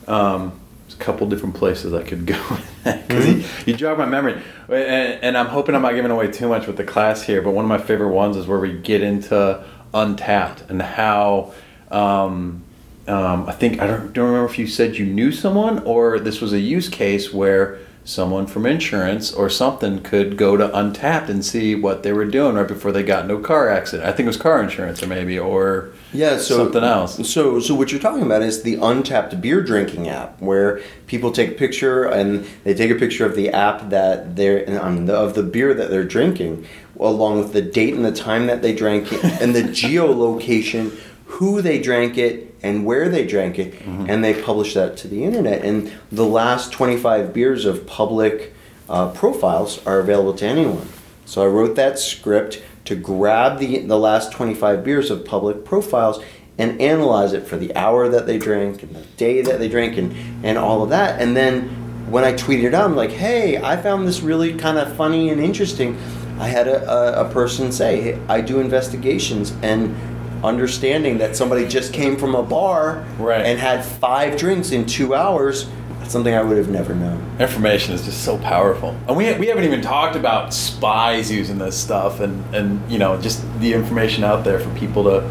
Um, 0.08 0.59
couple 0.96 1.28
different 1.28 1.56
places 1.56 1.94
I 1.94 2.04
could 2.04 2.26
go 2.26 2.42
because 2.84 3.26
mm-hmm. 3.26 3.70
you, 3.70 3.76
jog 3.76 3.98
my 3.98 4.06
memory, 4.06 4.42
and, 4.68 5.24
and, 5.24 5.38
I'm 5.38 5.48
hoping 5.48 5.76
I'm 5.76 5.82
not 5.82 5.94
giving 5.94 6.12
away 6.12 6.32
too 6.32 6.48
much 6.48 6.68
with 6.68 6.78
the 6.78 6.84
class 6.84 7.24
here. 7.24 7.42
But 7.42 7.52
one 7.52 7.66
of 7.66 7.70
my 7.70 7.78
favorite 7.78 8.14
ones 8.14 8.38
is 8.38 8.48
where 8.48 8.60
we 8.60 8.78
get 8.78 9.02
into 9.02 9.64
Untappd 9.94 10.70
and 10.70 10.82
how. 10.82 11.54
Um, 11.92 12.64
um, 13.08 13.50
I 13.50 13.54
think 13.54 13.82
I 13.82 13.88
don't, 13.88 14.14
don't 14.14 14.28
remember 14.28 14.50
if 14.52 14.60
you 14.60 14.68
said 14.68 14.96
you 14.96 15.06
knew 15.06 15.32
someone 15.32 15.80
or 15.80 16.20
this 16.20 16.42
was 16.42 16.54
a 16.54 16.60
use 16.60 16.90
case 16.90 17.34
where 17.34 17.80
someone 18.10 18.48
from 18.48 18.66
insurance 18.66 19.32
or 19.32 19.50
something 19.50 20.02
could 20.02 20.36
go 20.36 20.58
to 20.58 20.68
Untappd 20.70 21.30
and 21.30 21.46
see 21.46 21.76
what 21.76 22.02
they 22.02 22.12
were 22.12 22.26
doing 22.26 22.56
right 22.56 22.68
before 22.68 22.92
they 22.92 23.04
got 23.04 23.24
into 23.24 23.36
a 23.36 23.42
car 23.42 23.70
accident. 23.70 24.10
I 24.10 24.12
think 24.12 24.26
it 24.26 24.30
was 24.30 24.38
car 24.38 24.62
insurance 24.64 25.04
or 25.04 25.08
maybe 25.08 25.38
or 25.38 25.92
yeah, 26.12 26.38
so, 26.38 26.58
something 26.58 26.84
else. 26.84 27.30
So 27.30 27.60
so 27.60 27.76
what 27.76 27.92
you're 27.92 28.02
talking 28.02 28.24
about 28.24 28.42
is 28.42 28.64
the 28.64 28.78
Untappd 28.78 29.40
beer 29.42 29.62
drinking 29.62 30.10
app 30.10 30.42
where 30.42 30.82
people 31.06 31.32
take 31.32 31.52
a 31.52 31.54
picture 31.54 32.06
and 32.06 32.48
they 32.64 32.74
take 32.74 32.90
a 32.90 32.96
picture 32.96 33.26
of 33.26 33.36
the 33.36 33.50
app 33.50 33.90
that 33.90 34.36
they're 34.36 34.82
um, 34.82 35.08
of 35.10 35.36
the 35.36 35.44
beer 35.44 35.76
that 35.76 35.92
they're 35.92 36.04
drinking 36.04 36.66
along 37.00 37.38
with 37.40 37.54
the 37.54 37.62
date 37.62 37.94
and 37.94 38.04
the 38.04 38.12
time 38.12 38.48
that 38.48 38.64
they 38.64 38.74
drank 38.74 39.14
it 39.14 39.24
and 39.24 39.54
the 39.54 39.62
geolocation 39.84 40.98
who 41.26 41.62
they 41.62 41.80
drank 41.80 42.18
it 42.18 42.49
and 42.62 42.86
where 42.86 43.10
they 43.10 43.26
drank 43.26 43.58
it, 43.58 43.74
mm-hmm. 43.74 44.06
and 44.10 44.24
they 44.24 44.42
publish 44.42 44.74
that 44.74 44.98
to 44.98 45.08
the 45.08 45.24
internet. 45.24 45.64
And 45.64 45.94
the 46.12 46.26
last 46.26 46.72
25 46.72 47.34
beers 47.34 47.66
of 47.66 47.88
public 47.88 48.54
uh, 48.90 49.12
profiles 49.12 49.86
are 49.86 50.00
available 50.00 50.34
to 50.34 50.46
anyone. 50.46 50.88
So 51.26 51.44
I 51.44 51.48
wrote 51.48 51.76
that 51.76 52.00
script 52.00 52.62
to 52.86 52.96
grab 52.96 53.60
the, 53.60 53.80
the 53.80 53.98
last 53.98 54.32
25 54.32 54.84
beers 54.84 55.12
of 55.12 55.24
public 55.24 55.64
profiles 55.64 56.24
and 56.58 56.82
analyze 56.82 57.34
it 57.34 57.48
for 57.48 57.56
the 57.56 57.74
hour 57.76 58.10
that 58.10 58.26
they 58.26 58.38
drank 58.38 58.84
and 58.84 58.96
the 58.96 59.02
day 59.16 59.42
that 59.42 59.60
they 59.60 59.70
drank 59.70 59.98
and, 59.98 60.14
and 60.44 60.58
all 60.58 60.84
of 60.84 60.90
that. 60.90 61.22
And 61.22 61.36
then 61.36 61.70
when 62.12 62.24
I 62.24 62.34
tweeted 62.34 62.64
it 62.64 62.74
out, 62.74 62.86
I'm 62.86 62.96
like, 62.96 63.12
hey, 63.12 63.58
I 63.62 63.78
found 63.78 64.08
this 64.08 64.22
really 64.22 64.56
kind 64.56 64.78
of 64.78 64.96
funny 64.96 65.30
and 65.30 65.40
interesting. 65.40 65.98
I 66.40 66.48
had 66.48 66.68
a, 66.68 66.90
a, 66.90 67.30
a 67.30 67.32
person 67.32 67.72
say, 67.72 68.02
hey, 68.02 68.22
I 68.28 68.42
do 68.42 68.60
investigations 68.60 69.54
and 69.62 69.96
understanding 70.44 71.18
that 71.18 71.36
somebody 71.36 71.68
just 71.68 71.94
came 71.94 72.18
from 72.18 72.36
a 72.36 72.44
bar 72.44 73.06
right. 73.18 73.46
and 73.46 73.60
had 73.60 73.84
five 73.84 74.38
drinks 74.38 74.72
in 74.72 74.86
two 74.86 75.14
hours 75.14 75.70
that's 76.10 76.14
something 76.16 76.34
I 76.34 76.42
would 76.42 76.58
have 76.58 76.70
never 76.70 76.96
known. 76.96 77.24
Information 77.40 77.94
is 77.94 78.04
just 78.04 78.24
so 78.24 78.40
powerful, 78.40 78.98
and 79.08 79.16
we, 79.16 79.32
we 79.36 79.46
haven't 79.46 79.66
even 79.66 79.80
talked 79.80 80.16
about 80.16 80.56
spies 80.56 81.30
using 81.30 81.60
this 81.60 81.78
stuff, 81.78 82.20
and 82.20 82.44
and 82.56 82.92
you 82.92 82.98
know 82.98 83.22
just 83.22 83.46
the 83.60 83.76
information 83.76 84.24
out 84.24 84.44
there 84.44 84.60
for 84.60 84.74
people 84.74 85.04
to 85.04 85.30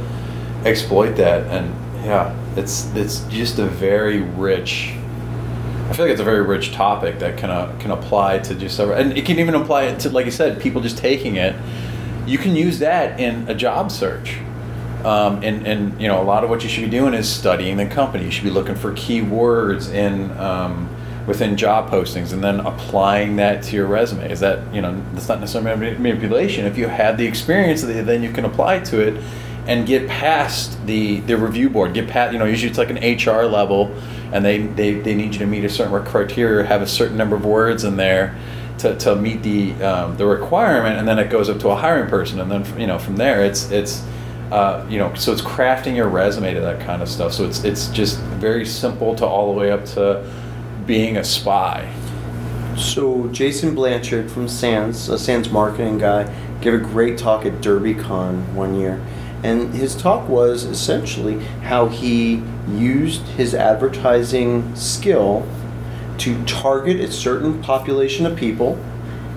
exploit 0.64 1.16
that, 1.16 1.48
and 1.48 1.74
yeah, 2.04 2.32
it's 2.54 2.94
it's 2.94 3.22
just 3.24 3.58
a 3.58 3.66
very 3.66 4.20
rich. 4.20 4.94
I 5.88 5.94
feel 5.94 6.04
like 6.04 6.12
it's 6.12 6.20
a 6.20 6.24
very 6.24 6.42
rich 6.42 6.70
topic 6.70 7.18
that 7.18 7.36
can 7.38 7.50
uh, 7.50 7.76
can 7.80 7.90
apply 7.90 8.38
to 8.38 8.54
just 8.54 8.76
several, 8.76 8.96
and 8.96 9.18
it 9.18 9.26
can 9.26 9.40
even 9.40 9.56
apply 9.56 9.92
to 9.96 10.10
like 10.10 10.26
you 10.26 10.30
said, 10.30 10.60
people 10.60 10.80
just 10.80 10.98
taking 10.98 11.34
it. 11.34 11.56
You 12.24 12.38
can 12.38 12.54
use 12.54 12.78
that 12.78 13.18
in 13.18 13.48
a 13.48 13.54
job 13.54 13.90
search 13.90 14.38
um, 15.04 15.42
and, 15.42 15.66
and 15.66 16.00
you 16.00 16.08
know 16.08 16.20
a 16.20 16.24
lot 16.24 16.44
of 16.44 16.50
what 16.50 16.62
you 16.62 16.68
should 16.68 16.84
be 16.84 16.90
doing 16.90 17.14
is 17.14 17.28
studying 17.28 17.76
the 17.76 17.86
company. 17.86 18.24
You 18.24 18.30
should 18.30 18.44
be 18.44 18.50
looking 18.50 18.74
for 18.74 18.92
keywords 18.92 19.92
in 19.92 20.30
um, 20.38 20.88
within 21.26 21.56
job 21.56 21.90
postings 21.90 22.32
and 22.32 22.42
then 22.42 22.60
applying 22.60 23.36
that 23.36 23.62
to 23.62 23.76
your 23.76 23.86
resume. 23.86 24.30
Is 24.30 24.40
that 24.40 24.72
you 24.74 24.80
know 24.80 25.00
that's 25.12 25.28
not 25.28 25.40
necessarily 25.40 25.96
manipulation. 25.98 26.66
If 26.66 26.76
you 26.76 26.88
have 26.88 27.18
the 27.18 27.26
experience, 27.26 27.82
then 27.82 28.22
you 28.22 28.32
can 28.32 28.44
apply 28.44 28.80
to 28.80 29.00
it 29.00 29.22
and 29.68 29.86
get 29.86 30.08
past 30.08 30.84
the 30.86 31.20
the 31.20 31.36
review 31.36 31.70
board. 31.70 31.94
Get 31.94 32.08
past 32.08 32.32
you 32.32 32.38
know 32.38 32.46
usually 32.46 32.70
it's 32.70 32.78
like 32.78 32.90
an 32.90 32.96
HR 32.96 33.44
level, 33.44 33.94
and 34.32 34.44
they 34.44 34.58
they, 34.58 34.94
they 34.94 35.14
need 35.14 35.34
you 35.34 35.38
to 35.40 35.46
meet 35.46 35.64
a 35.64 35.68
certain 35.68 36.04
criteria, 36.04 36.66
have 36.66 36.82
a 36.82 36.88
certain 36.88 37.16
number 37.16 37.36
of 37.36 37.44
words 37.44 37.84
in 37.84 37.96
there. 37.96 38.36
To, 38.78 38.94
to 38.98 39.16
meet 39.16 39.42
the 39.42 39.72
um, 39.82 40.16
the 40.16 40.24
requirement, 40.24 40.98
and 40.98 41.08
then 41.08 41.18
it 41.18 41.30
goes 41.30 41.50
up 41.50 41.58
to 41.62 41.70
a 41.70 41.74
hiring 41.74 42.08
person, 42.08 42.38
and 42.38 42.48
then 42.48 42.80
you 42.80 42.86
know 42.86 42.96
from 42.96 43.16
there 43.16 43.44
it's 43.44 43.72
it's 43.72 44.04
uh, 44.50 44.84
you 44.88 44.98
know, 44.98 45.12
so 45.14 45.32
it's 45.32 45.42
crafting 45.42 45.94
your 45.96 46.08
resume 46.08 46.54
to 46.54 46.60
that 46.60 46.80
kind 46.80 47.02
of 47.02 47.08
stuff. 47.08 47.32
So 47.32 47.44
it's 47.44 47.64
it's 47.64 47.88
just 47.88 48.18
very 48.40 48.64
simple 48.64 49.14
to 49.16 49.26
all 49.26 49.52
the 49.52 49.58
way 49.58 49.70
up 49.70 49.84
to 49.86 50.24
being 50.86 51.16
a 51.18 51.24
spy. 51.24 51.90
So 52.76 53.26
Jason 53.28 53.74
Blanchard 53.74 54.30
from 54.30 54.48
SANS, 54.48 55.08
a 55.08 55.18
SANS 55.18 55.50
marketing 55.50 55.98
guy, 55.98 56.32
gave 56.60 56.74
a 56.74 56.78
great 56.78 57.18
talk 57.18 57.44
at 57.44 57.54
DerbyCon 57.60 58.52
one 58.54 58.74
year, 58.78 59.00
And 59.44 59.72
his 59.74 59.94
talk 59.94 60.28
was 60.28 60.64
essentially 60.64 61.38
how 61.62 61.86
he 61.86 62.42
used 62.68 63.22
his 63.36 63.54
advertising 63.54 64.74
skill 64.74 65.46
to 66.18 66.42
target 66.44 66.98
a 67.00 67.12
certain 67.12 67.62
population 67.62 68.26
of 68.26 68.34
people 68.36 68.76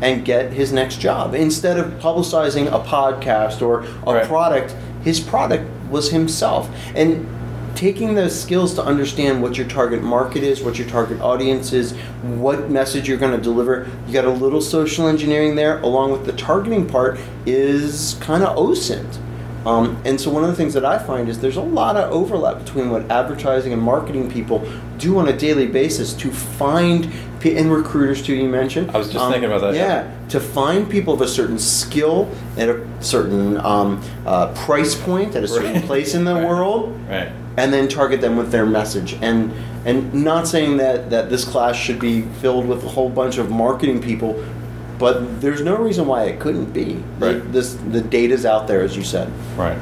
and 0.02 0.26
get 0.26 0.54
his 0.54 0.74
next 0.74 1.00
job. 1.00 1.36
Instead 1.36 1.78
of 1.78 1.92
publicizing 2.00 2.66
a 2.68 2.80
podcast 2.80 3.62
or 3.62 3.82
a 4.08 4.14
Right. 4.16 4.26
product, 4.28 4.74
his 5.04 5.20
product 5.20 5.70
was 5.90 6.12
himself. 6.12 6.70
And 6.96 7.28
taking 7.76 8.16
those 8.16 8.40
skills 8.40 8.74
to 8.76 8.84
understand 8.84 9.42
what 9.42 9.58
your 9.58 9.68
target 9.68 10.04
market 10.04 10.44
is, 10.44 10.62
what 10.62 10.78
your 10.78 10.88
target 10.88 11.20
audience 11.22 11.74
is, 11.74 11.94
what 12.22 12.70
message 12.70 13.08
you're 13.08 13.18
going 13.18 13.36
to 13.36 13.42
deliver. 13.42 13.90
You 14.08 14.14
got 14.14 14.26
a 14.26 14.30
little 14.30 14.62
social 14.62 15.08
engineering 15.08 15.56
there, 15.56 15.80
along 15.82 16.12
with 16.12 16.26
the 16.26 16.34
targeting 16.34 16.88
part, 16.88 17.20
is 17.46 18.18
kind 18.22 18.44
of 18.44 18.56
OSINT. 18.58 19.18
Um, 19.66 20.02
and 20.06 20.20
so 20.20 20.32
one 20.32 20.44
of 20.44 20.50
the 20.50 20.56
things 20.56 20.74
that 20.74 20.86
I 20.86 20.98
find 20.98 21.30
is 21.30 21.40
there's 21.40 21.58
a 21.58 21.62
lot 21.62 21.96
of 21.96 22.12
overlap 22.12 22.60
between 22.60 22.90
what 22.90 23.10
advertising 23.12 23.74
and 23.74 23.82
marketing 23.82 24.30
people 24.30 24.68
do 24.98 25.20
on 25.20 25.28
a 25.28 25.38
daily 25.38 25.68
basis 25.68 26.14
to 26.16 26.32
find 26.32 27.12
and 27.46 27.72
recruiters 27.72 28.22
too. 28.22 28.34
You 28.36 28.48
mentioned. 28.48 28.90
Um, 28.90 28.96
I 28.96 29.00
was 29.00 29.12
just 29.12 29.26
thinking 29.30 29.46
about 29.46 29.62
that, 29.62 29.74
Yeah, 29.76 30.04
yeah. 30.04 30.28
to 30.30 30.40
find 30.40 30.90
people 30.90 31.14
of 31.14 31.22
a 31.22 31.28
certain 31.28 31.58
skill 31.60 32.30
at 32.58 32.70
a 32.70 32.86
certain 33.00 33.58
um, 33.58 34.02
uh, 34.26 34.48
price 34.54 34.96
point 34.96 35.36
at 35.36 35.44
a 35.44 35.48
certain 35.48 35.74
Right. 35.74 35.86
place 35.86 36.14
in 36.14 36.24
the 36.26 36.36
Right. 36.36 36.48
world, 36.48 36.96
Right. 37.10 37.30
and 37.58 37.74
then 37.74 37.88
target 37.88 38.22
them 38.22 38.38
with 38.38 38.52
their 38.52 38.66
message. 38.66 39.18
And 39.22 39.52
and 39.84 40.14
not 40.14 40.48
saying 40.48 40.78
that 40.78 41.10
that 41.10 41.30
this 41.30 41.44
class 41.44 41.76
should 41.76 42.00
be 42.00 42.22
filled 42.42 42.68
with 42.68 42.84
a 42.86 42.88
whole 42.90 43.10
bunch 43.10 43.38
of 43.40 43.50
marketing 43.50 44.00
people, 44.00 44.36
but 45.00 45.42
there's 45.42 45.62
no 45.62 45.76
reason 45.76 46.06
why 46.06 46.26
it 46.26 46.40
couldn't 46.40 46.72
be. 46.74 46.98
The- 47.20 47.26
Right. 47.26 47.52
This 47.52 47.76
the 47.92 48.02
data's 48.02 48.46
out 48.46 48.68
there, 48.68 48.82
as 48.82 48.96
you 48.96 49.04
said. 49.04 49.30
Right. 49.58 49.78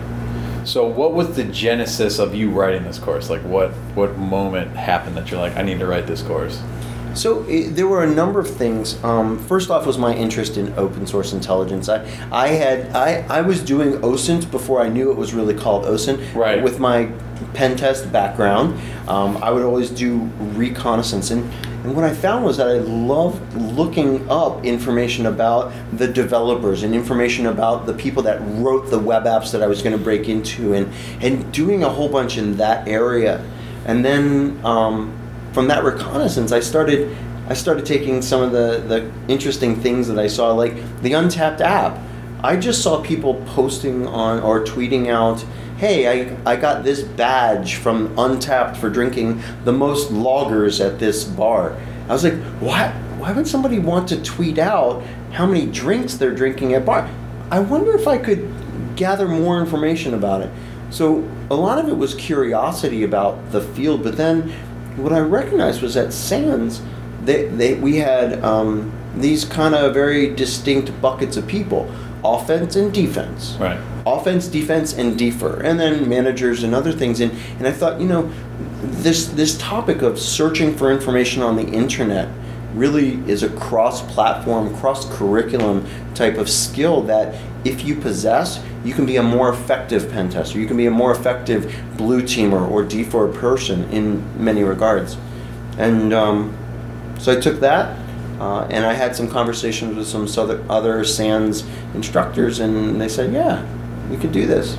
So, 0.66 0.86
what 0.86 1.14
was 1.14 1.30
the 1.36 1.44
genesis 1.46 2.20
of 2.20 2.36
you 2.36 2.50
writing 2.52 2.84
this 2.84 3.00
course? 3.00 3.30
Like, 3.30 3.42
what 3.42 3.72
what 3.96 4.18
moment 4.18 4.76
happened 4.78 5.18
that 5.18 5.30
you're 5.32 5.40
like, 5.40 5.58
I 5.58 5.62
need 5.64 5.80
to 5.80 5.86
write 5.88 6.06
this 6.08 6.22
course? 6.22 6.60
So 7.20 7.44
i 7.50 7.68
there 7.68 7.86
were 7.86 8.02
a 8.02 8.10
number 8.10 8.40
of 8.40 8.50
things. 8.50 9.02
Um, 9.04 9.38
first 9.38 9.70
off, 9.70 9.86
was 9.86 9.98
my 9.98 10.16
interest 10.16 10.56
in 10.56 10.74
open 10.80 11.06
source 11.06 11.34
intelligence. 11.34 11.90
I, 11.90 12.00
I 12.32 12.48
had 12.48 12.96
I, 12.96 13.26
I 13.40 13.42
was 13.42 13.62
doing 13.62 13.92
OSINT 14.02 14.50
before 14.50 14.80
I 14.80 14.88
knew 14.88 15.12
it 15.12 15.18
was 15.18 15.34
really 15.34 15.54
called 15.54 15.84
OSINT. 15.84 16.34
Right. 16.34 16.64
With 16.64 16.80
my 16.80 17.12
pen 17.54 17.76
test 17.76 18.10
background, 18.14 18.80
um, 19.10 19.36
I 19.38 19.52
would 19.52 19.64
always 19.64 19.90
do 19.90 20.20
reconnaissance, 20.56 21.32
and, 21.32 21.44
and 21.84 21.94
what 21.94 22.06
I 22.06 22.14
found 22.14 22.46
was 22.46 22.56
that 22.56 22.70
I 22.70 22.78
loved 22.78 23.42
looking 23.54 24.30
up 24.30 24.64
information 24.64 25.26
about 25.26 25.74
the 25.92 26.08
developers 26.08 26.84
and 26.84 26.96
information 26.96 27.48
about 27.48 27.86
the 27.86 27.94
people 27.94 28.24
that 28.24 28.40
wrote 28.62 28.90
the 28.90 29.00
web 29.00 29.26
apps 29.26 29.52
that 29.52 29.62
I 29.62 29.68
was 29.68 29.82
going 29.82 29.98
to 29.98 30.04
break 30.04 30.30
into, 30.30 30.74
and 30.74 30.88
and 31.20 31.52
doing 31.52 31.84
a 31.84 31.90
whole 31.90 32.08
bunch 32.08 32.38
in 32.38 32.56
that 32.56 32.88
area, 32.88 33.44
and 33.86 34.06
then. 34.06 34.64
Um, 34.64 35.19
from 35.54 35.68
that 35.68 35.84
reconnaissance, 35.84 36.52
I 36.52 36.60
started 36.60 37.16
I 37.50 37.56
started 37.56 37.84
taking 37.84 38.22
some 38.22 38.44
of 38.44 38.52
the, 38.52 38.84
the 38.88 39.12
interesting 39.28 39.76
things 39.82 40.08
that 40.08 40.20
I 40.20 40.28
saw, 40.28 40.54
like 40.54 40.76
the 41.02 41.14
Untappd 41.14 41.62
app. 41.62 42.00
I 42.44 42.56
just 42.56 42.84
saw 42.84 43.02
people 43.02 43.44
posting 43.48 44.06
on 44.06 44.40
or 44.42 44.64
tweeting 44.64 45.08
out, 45.08 45.44
"Hey, 45.78 46.08
I, 46.08 46.38
I 46.46 46.56
got 46.56 46.84
this 46.84 47.02
badge 47.02 47.76
from 47.76 48.16
Untappd 48.18 48.78
for 48.78 48.90
drinking 48.90 49.42
the 49.66 49.74
most 49.74 50.12
loggers 50.12 50.80
at 50.80 51.00
this 51.00 51.24
bar." 51.24 51.76
I 52.08 52.14
was 52.14 52.24
like, 52.24 52.38
"Why? 52.60 52.92
Why 53.18 53.32
would 53.34 53.48
somebody 53.48 53.80
want 53.80 54.08
to 54.10 54.22
tweet 54.22 54.60
out 54.60 55.04
how 55.32 55.46
many 55.48 55.66
drinks 55.66 56.14
they're 56.14 56.36
drinking 56.36 56.76
at 56.76 56.86
bar?" 56.86 57.10
I 57.50 57.60
wonder 57.60 57.96
if 57.96 58.08
I 58.08 58.20
could 58.20 58.48
gather 58.96 59.28
more 59.28 59.60
information 59.60 60.14
about 60.14 60.42
it. 60.42 60.52
So 60.92 61.28
a 61.50 61.56
lot 61.56 61.80
of 61.80 61.88
it 61.88 61.98
was 61.98 62.14
curiosity 62.14 63.04
about 63.04 63.52
the 63.52 63.62
field, 63.62 64.04
but 64.04 64.18
then 64.18 64.54
what 64.96 65.14
I 65.14 65.20
recognized 65.20 65.82
was 65.82 65.94
that 65.94 66.14
SANS, 66.14 66.82
they, 67.24 67.46
they 67.46 67.76
we 67.76 67.98
had 67.98 68.44
um, 68.44 68.92
these 69.16 69.46
kind 69.46 69.76
of 69.76 69.94
very 69.94 70.34
distinct 70.34 71.00
buckets 71.02 71.38
of 71.38 71.48
people, 71.48 71.92
offense 72.24 72.76
and 72.76 72.94
defense. 72.94 73.58
Right. 73.60 73.80
Offense, 74.06 74.48
defense, 74.48 74.94
and 74.94 75.20
DFIR, 75.20 75.64
and 75.64 75.80
then 75.80 76.08
managers 76.08 76.64
and 76.64 76.74
other 76.74 76.92
things. 76.92 77.20
And 77.20 77.32
and 77.58 77.68
I 77.68 77.72
thought, 77.72 78.00
you 78.00 78.08
know, 78.08 78.32
this 78.82 79.28
this 79.28 79.58
topic 79.58 80.02
of 80.02 80.20
searching 80.20 80.76
for 80.76 80.92
information 80.92 81.44
on 81.44 81.56
the 81.56 81.68
internet 81.68 82.30
really 82.74 83.16
is 83.30 83.44
a 83.44 83.50
cross-platform, 83.50 84.76
cross-curriculum 84.78 85.86
type 86.14 86.38
of 86.38 86.50
skill 86.50 87.02
that 87.04 87.36
if 87.66 87.84
you 87.84 87.96
possess, 87.96 88.64
you 88.86 88.94
can 88.94 89.06
be 89.06 89.18
a 89.18 89.24
more 89.24 89.50
effective 89.50 90.10
pen 90.12 90.30
tester. 90.30 90.60
You 90.60 90.68
can 90.68 90.78
be 90.78 90.86
a 90.86 90.92
more 90.92 91.12
effective 91.12 91.76
blue 91.98 92.22
teamer 92.22 92.70
or 92.70 92.84
DFIR 92.84 93.34
person 93.36 93.90
in 93.92 94.44
many 94.44 94.64
regards. 94.64 95.18
And 95.78 96.14
um, 96.14 96.56
so 97.20 97.36
I 97.36 97.40
took 97.40 97.60
that, 97.60 97.98
uh, 98.40 98.68
and 98.70 98.86
I 98.86 98.94
had 98.94 99.16
some 99.16 99.28
conversations 99.30 99.98
with 99.98 100.08
some 100.08 100.28
other 100.42 100.64
other 100.70 101.04
SANS 101.04 101.66
instructors, 101.94 102.60
and 102.60 103.00
they 103.02 103.10
said, 103.10 103.34
"Yeah, 103.34 103.66
we 104.10 104.16
could 104.16 104.32
do 104.32 104.46
this." 104.46 104.78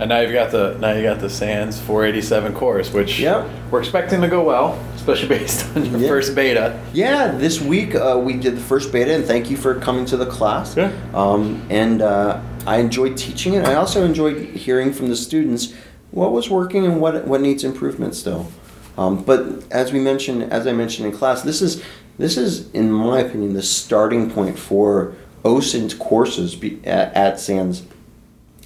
And 0.00 0.10
now 0.10 0.20
you've 0.20 0.32
got 0.32 0.50
the 0.50 0.76
now 0.80 0.92
you 0.92 1.02
got 1.02 1.20
the 1.20 1.30
SANS 1.30 1.80
487 1.80 2.54
course, 2.54 2.92
which 2.92 3.18
Yep. 3.18 3.48
we're 3.70 3.80
expecting 3.80 4.20
to 4.20 4.28
go 4.28 4.42
well, 4.42 4.78
especially 5.08 5.38
based 5.38 5.76
on 5.76 5.84
your 5.86 5.98
Yeah. 6.00 6.08
first 6.08 6.34
beta. 6.34 6.80
Yeah, 6.92 7.28
this 7.32 7.60
week 7.60 7.94
uh, 7.94 8.20
we 8.22 8.34
did 8.34 8.56
the 8.56 8.60
first 8.60 8.92
beta, 8.92 9.14
and 9.14 9.24
thank 9.24 9.50
you 9.50 9.56
for 9.56 9.74
coming 9.74 10.04
to 10.06 10.16
the 10.16 10.26
class. 10.26 10.76
Yeah. 10.76 10.92
Um, 11.14 11.66
and 11.70 12.02
uh, 12.02 12.40
I 12.66 12.78
enjoyed 12.78 13.16
teaching 13.16 13.54
it. 13.54 13.64
I 13.64 13.74
also 13.74 14.04
enjoyed 14.04 14.36
hearing 14.50 14.92
from 14.92 15.08
the 15.08 15.16
students 15.16 15.74
what 16.10 16.32
was 16.32 16.48
working 16.50 16.84
and 16.84 17.00
what 17.00 17.26
what 17.26 17.40
needs 17.40 17.64
improvement 17.64 18.14
still. 18.14 18.50
Um, 18.96 19.22
but 19.22 19.64
as 19.70 19.92
we 19.92 20.00
mentioned, 20.00 20.52
as 20.52 20.66
I 20.66 20.72
mentioned 20.72 21.06
in 21.06 21.16
class, 21.16 21.42
this 21.42 21.62
is 21.62 21.82
this 22.18 22.36
is, 22.36 22.68
in 22.72 22.90
my 22.90 23.20
opinion, 23.20 23.52
the 23.54 23.62
starting 23.62 24.28
point 24.30 24.58
for 24.58 25.14
OSINT 25.44 25.98
courses 26.00 26.56
be, 26.56 26.80
at, 26.84 27.14
at 27.14 27.38
SANS. 27.38 27.84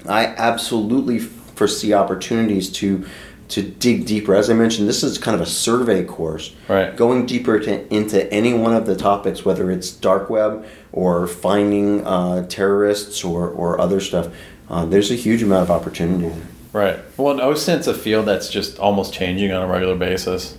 I 0.09 0.25
absolutely 0.27 1.19
foresee 1.19 1.93
opportunities 1.93 2.71
to 2.73 3.05
to 3.53 3.63
dig 3.63 4.07
deeper. 4.07 4.35
As 4.35 4.49
I 4.49 4.55
mentioned, 4.55 4.89
this 4.89 5.03
is 5.03 5.19
kind 5.19 5.35
of 5.35 5.41
a 5.41 5.47
survey 5.47 6.05
course. 6.05 6.55
Right. 6.69 6.97
Going 6.97 7.27
deeper 7.27 7.61
to, 7.61 7.95
into 7.95 8.31
any 8.33 8.55
one 8.55 8.75
of 8.75 8.87
the 8.87 8.97
topics, 8.97 9.45
whether 9.45 9.71
it's 9.71 9.91
dark 9.91 10.31
web 10.31 10.65
or 10.91 11.27
finding 11.27 12.07
uh, 12.07 12.47
terrorists 12.49 13.23
or, 13.23 13.49
or 13.49 13.79
other 13.79 14.01
stuff, 14.01 14.29
uh, 14.71 14.87
there's 14.87 15.11
a 15.11 15.15
huge 15.15 15.43
amount 15.43 15.63
of 15.63 15.71
opportunity. 15.71 16.35
Right. 16.73 16.99
Well, 17.19 17.33
and 17.33 17.41
OSINT's 17.41 17.87
a 17.87 17.95
field 17.95 18.27
that's 18.27 18.49
just 18.49 18.79
almost 18.79 19.13
changing 19.13 19.53
on 19.53 19.63
a 19.63 19.67
regular 19.71 19.97
basis. 19.97 20.57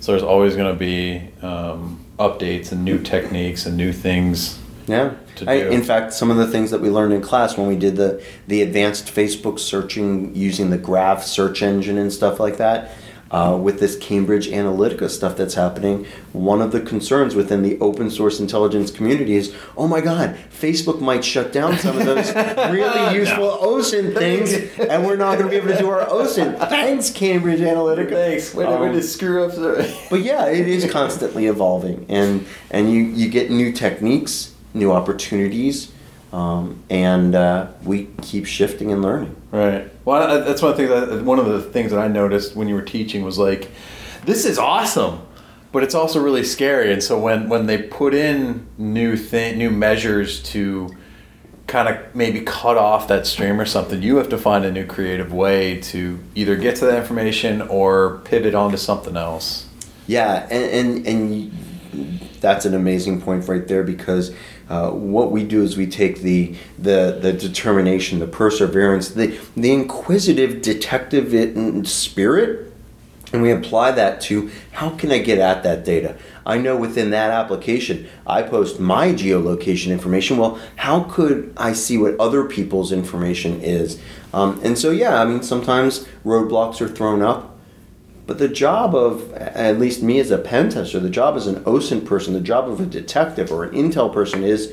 So 0.00 0.12
there's 0.12 0.22
always 0.22 0.54
going 0.54 0.70
to 0.70 0.78
be 0.78 1.30
um, 1.40 2.04
updates 2.18 2.72
and 2.72 2.84
new 2.84 2.98
techniques 2.98 3.64
and 3.64 3.74
new 3.74 3.92
things. 3.92 4.58
Yeah. 4.86 5.14
To 5.36 5.50
I, 5.50 5.60
do. 5.60 5.68
in 5.68 5.82
fact, 5.82 6.12
some 6.12 6.30
of 6.30 6.36
the 6.36 6.46
things 6.46 6.70
that 6.70 6.80
we 6.80 6.90
learned 6.90 7.12
in 7.12 7.20
class 7.20 7.56
when 7.56 7.66
we 7.66 7.76
did 7.76 7.96
the, 7.96 8.22
the 8.46 8.62
advanced 8.62 9.06
Facebook 9.06 9.58
searching 9.58 10.34
using 10.34 10.70
the 10.70 10.78
Graph 10.78 11.24
search 11.24 11.62
engine 11.62 11.98
and 11.98 12.12
stuff 12.12 12.38
like 12.38 12.56
that, 12.58 12.92
uh, 13.34 13.56
with 13.56 13.80
this 13.80 13.96
Cambridge 13.98 14.46
Analytica 14.46 15.10
stuff 15.10 15.36
that's 15.36 15.54
happening, 15.54 16.06
one 16.32 16.62
of 16.62 16.70
the 16.70 16.80
concerns 16.80 17.34
within 17.34 17.62
the 17.62 17.80
open 17.80 18.08
source 18.08 18.38
intelligence 18.38 18.92
community 18.92 19.34
is, 19.34 19.52
oh 19.76 19.88
my 19.88 20.00
God, 20.00 20.36
Facebook 20.56 21.00
might 21.00 21.24
shut 21.24 21.52
down 21.52 21.76
some 21.78 21.98
of 21.98 22.04
those 22.06 22.32
really 22.70 23.14
useful 23.16 23.58
OSINT 23.60 24.14
things, 24.14 24.52
and 24.78 25.04
we're 25.04 25.16
not 25.16 25.36
going 25.36 25.46
to 25.46 25.50
be 25.50 25.56
able 25.56 25.68
to 25.68 25.78
do 25.78 25.90
our 25.90 26.06
OSINT. 26.06 26.58
Thanks, 26.68 27.10
Cambridge 27.10 27.58
Analytica. 27.58 28.10
Thanks. 28.10 28.54
Way 28.54 28.66
Um, 28.66 29.02
screw 29.02 29.44
up 29.44 29.52
the. 29.52 29.92
but 30.10 30.22
yeah, 30.22 30.46
it 30.46 30.68
is 30.68 30.88
constantly 30.90 31.46
evolving, 31.46 32.06
and 32.08 32.46
and 32.70 32.92
you 32.92 33.02
you 33.02 33.28
get 33.28 33.50
new 33.50 33.72
techniques, 33.72 34.53
new 34.74 34.92
opportunities, 34.92 35.90
um, 36.32 36.82
and 36.90 37.34
uh, 37.34 37.68
we 37.84 38.08
keep 38.22 38.44
shifting 38.46 38.92
and 38.92 39.00
learning. 39.02 39.34
Right. 39.52 39.90
Well, 40.04 40.22
I- 40.22 40.38
that's 40.40 40.60
one 40.62 40.74
thing 40.76 40.88
that 40.88 41.22
one 41.22 41.38
of 41.38 41.46
the 41.46 41.62
things 41.62 41.90
that 41.92 42.00
I 42.00 42.08
noticed 42.08 42.56
when 42.56 42.68
you 42.68 42.74
were 42.74 42.82
teaching 42.82 43.24
was 43.24 43.38
like, 43.38 43.70
this 44.26 44.44
is 44.44 44.58
awesome, 44.58 45.20
but 45.72 45.82
it's 45.82 45.94
also 45.94 46.20
really 46.20 46.44
scary. 46.44 46.92
And 46.92 47.02
so 47.02 47.18
when 47.18 47.48
when 47.48 47.66
they 47.66 47.78
put 47.78 48.14
in 48.14 48.66
new 48.78 49.16
thing, 49.16 49.58
new 49.58 49.70
measures 49.70 50.42
to 50.44 50.90
kind 51.66 51.88
of 51.88 52.14
maybe 52.14 52.40
cut 52.40 52.76
off 52.76 53.08
that 53.08 53.26
stream 53.26 53.60
or 53.60 53.64
something, 53.64 54.02
you 54.02 54.16
have 54.16 54.28
to 54.30 54.38
find 54.38 54.64
a 54.64 54.70
new 54.72 54.84
creative 54.86 55.32
way 55.32 55.80
to 55.80 56.18
either 56.34 56.56
get 56.56 56.76
to 56.76 56.84
that 56.86 56.98
information 56.98 57.62
or 57.62 58.18
pivot 58.24 58.54
onto 58.54 58.76
something 58.76 59.16
else. 59.16 59.66
Yeah, 60.06 60.46
and 60.50 61.06
and, 61.06 61.06
and 61.06 62.20
that's 62.44 62.66
an 62.66 62.74
amazing 62.74 63.22
point 63.22 63.48
right 63.48 63.66
there 63.66 63.82
because 63.82 64.34
uh, 64.68 64.90
what 64.90 65.32
we 65.32 65.44
do 65.44 65.62
is 65.62 65.78
we 65.78 65.86
take 65.86 66.20
the 66.20 66.54
the 66.78 67.18
the 67.20 67.32
determination, 67.32 68.18
the 68.18 68.26
perseverance, 68.26 69.08
the 69.08 69.40
the 69.56 69.72
inquisitive 69.72 70.60
detective 70.60 71.88
spirit, 71.88 72.70
and 73.32 73.40
we 73.40 73.50
apply 73.50 73.92
that 73.92 74.20
to 74.20 74.50
how 74.72 74.90
can 74.90 75.10
I 75.10 75.18
get 75.18 75.38
at 75.38 75.62
that 75.62 75.86
data? 75.86 76.16
I 76.44 76.58
know 76.58 76.76
within 76.76 77.10
that 77.10 77.30
application, 77.30 78.06
I 78.26 78.42
post 78.42 78.78
my 78.78 79.08
geolocation 79.08 79.90
information. 79.90 80.36
Well, 80.36 80.60
how 80.76 81.04
could 81.04 81.54
I 81.56 81.72
see 81.72 81.96
what 81.96 82.20
other 82.20 82.44
people's 82.44 82.92
information 82.92 83.62
is? 83.62 83.98
Um, 84.34 84.60
and 84.62 84.78
so, 84.78 84.90
yeah, 84.90 85.18
I 85.18 85.24
mean, 85.24 85.42
sometimes 85.42 86.06
roadblocks 86.24 86.82
are 86.82 86.88
thrown 86.88 87.22
up, 87.22 87.53
but 88.26 88.38
the 88.38 88.48
job 88.48 88.94
of, 88.94 89.32
at 89.34 89.78
least 89.78 90.02
me 90.02 90.18
as 90.18 90.30
a 90.30 90.38
pen 90.38 90.70
tester, 90.70 90.98
the 90.98 91.10
job 91.10 91.36
as 91.36 91.46
an 91.46 91.62
OSINT 91.64 92.06
person, 92.06 92.32
the 92.32 92.40
job 92.40 92.68
of 92.68 92.80
a 92.80 92.86
detective 92.86 93.52
or 93.52 93.64
an 93.64 93.74
intel 93.74 94.12
person 94.12 94.42
is 94.42 94.72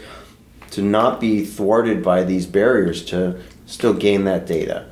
to 0.71 0.81
not 0.81 1.19
be 1.19 1.45
thwarted 1.45 2.01
by 2.01 2.23
these 2.23 2.45
barriers 2.45 3.03
to 3.05 3.41
still 3.65 3.93
gain 3.93 4.23
that 4.23 4.47
data. 4.47 4.87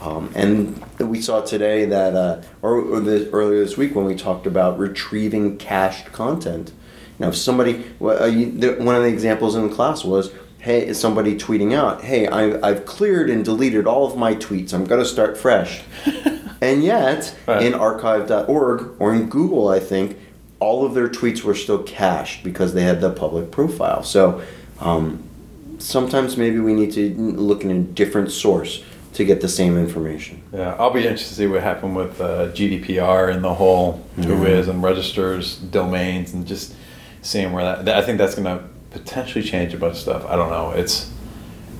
Um, 0.00 0.30
and 0.34 0.84
we 0.98 1.20
saw 1.20 1.40
today 1.40 1.86
that, 1.86 2.14
uh, 2.14 2.42
or, 2.62 2.76
or 2.76 3.00
earlier 3.00 3.64
this 3.64 3.76
week 3.76 3.94
when 3.96 4.04
we 4.04 4.14
talked 4.14 4.46
about 4.46 4.78
retrieving 4.78 5.56
cached 5.56 6.12
content. 6.12 6.72
Know, 7.18 7.28
if 7.28 7.36
somebody, 7.36 7.84
uh, 8.00 8.30
one 8.30 8.96
of 8.96 9.02
the 9.02 9.08
examples 9.08 9.54
in 9.54 9.68
the 9.68 9.74
class 9.74 10.04
was, 10.04 10.30
hey, 10.58 10.86
is 10.86 11.00
somebody 11.00 11.36
tweeting 11.36 11.72
out, 11.72 12.02
hey, 12.02 12.26
I, 12.26 12.68
I've 12.68 12.86
cleared 12.86 13.30
and 13.30 13.44
deleted 13.44 13.86
all 13.86 14.06
of 14.06 14.16
my 14.16 14.34
tweets. 14.34 14.72
I'm 14.72 14.84
going 14.84 15.02
to 15.02 15.08
start 15.08 15.36
fresh. 15.36 15.82
And 16.60 16.82
yet, 16.82 17.36
right. 17.46 17.62
in 17.62 17.74
archive.org 17.74 18.96
or 18.98 19.14
in 19.14 19.28
Google, 19.28 19.68
I 19.68 19.80
think, 19.80 20.18
all 20.60 20.86
of 20.86 20.94
their 20.94 21.08
tweets 21.08 21.42
were 21.42 21.54
still 21.54 21.82
cached 21.82 22.42
because 22.42 22.74
they 22.74 22.82
had 22.82 23.00
the 23.00 23.10
public 23.10 23.50
profile. 23.50 24.02
So 24.02 24.42
um, 24.80 25.22
sometimes 25.78 26.36
maybe 26.36 26.58
we 26.58 26.74
need 26.74 26.92
to 26.92 27.14
look 27.14 27.64
in 27.64 27.70
a 27.70 27.80
different 27.80 28.30
source 28.30 28.82
to 29.14 29.24
get 29.24 29.40
the 29.40 29.48
same 29.48 29.78
information. 29.78 30.42
Yeah, 30.52 30.74
I'll 30.78 30.90
be 30.90 31.00
interested 31.00 31.28
to 31.28 31.34
see 31.34 31.46
what 31.46 31.62
happened 31.62 31.94
with 31.94 32.20
uh, 32.20 32.48
GDPR 32.48 33.32
and 33.32 33.44
the 33.44 33.54
whole 33.54 34.04
mm-hmm. 34.16 34.42
WHOIS 34.42 34.68
and 34.68 34.82
registers 34.82 35.56
domains 35.56 36.32
and 36.34 36.46
just 36.46 36.74
seeing 37.22 37.52
where 37.52 37.64
that. 37.64 37.96
I 37.96 38.02
think 38.02 38.18
that's 38.18 38.34
going 38.34 38.46
to 38.46 38.64
potentially 38.90 39.44
change 39.44 39.72
a 39.72 39.78
bunch 39.78 39.94
of 39.94 40.00
stuff. 40.00 40.26
I 40.26 40.34
don't 40.36 40.50
know. 40.50 40.70
It's 40.70 41.10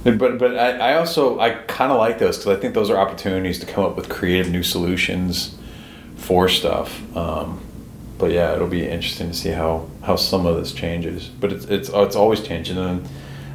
but 0.04 0.38
but 0.38 0.56
I, 0.56 0.92
I 0.92 0.96
also 0.96 1.40
I 1.40 1.50
kind 1.50 1.90
of 1.90 1.99
like 1.99 2.18
those 2.18 2.38
because 2.38 2.56
I 2.56 2.61
think 2.61 2.75
those 2.75 2.90
are 2.90 2.96
opportunities 2.96 3.58
to 3.61 3.66
come 3.66 3.84
up 3.84 3.96
with 3.96 4.08
creative 4.08 4.50
new 4.52 4.62
solutions 4.62 5.56
for 6.16 6.49
stuff. 6.49 7.16
Um, 7.16 7.61
but 8.18 8.30
yeah, 8.30 8.54
it'll 8.54 8.68
be 8.68 8.87
interesting 8.87 9.28
to 9.28 9.34
see 9.34 9.50
how 9.50 9.88
how 10.02 10.16
some 10.16 10.46
of 10.46 10.56
this 10.56 10.73
changes. 10.73 11.28
But 11.28 11.52
it's 11.52 11.64
it's 11.66 11.90
it's 11.92 12.16
always 12.16 12.40
changing, 12.42 12.78
and 12.78 13.08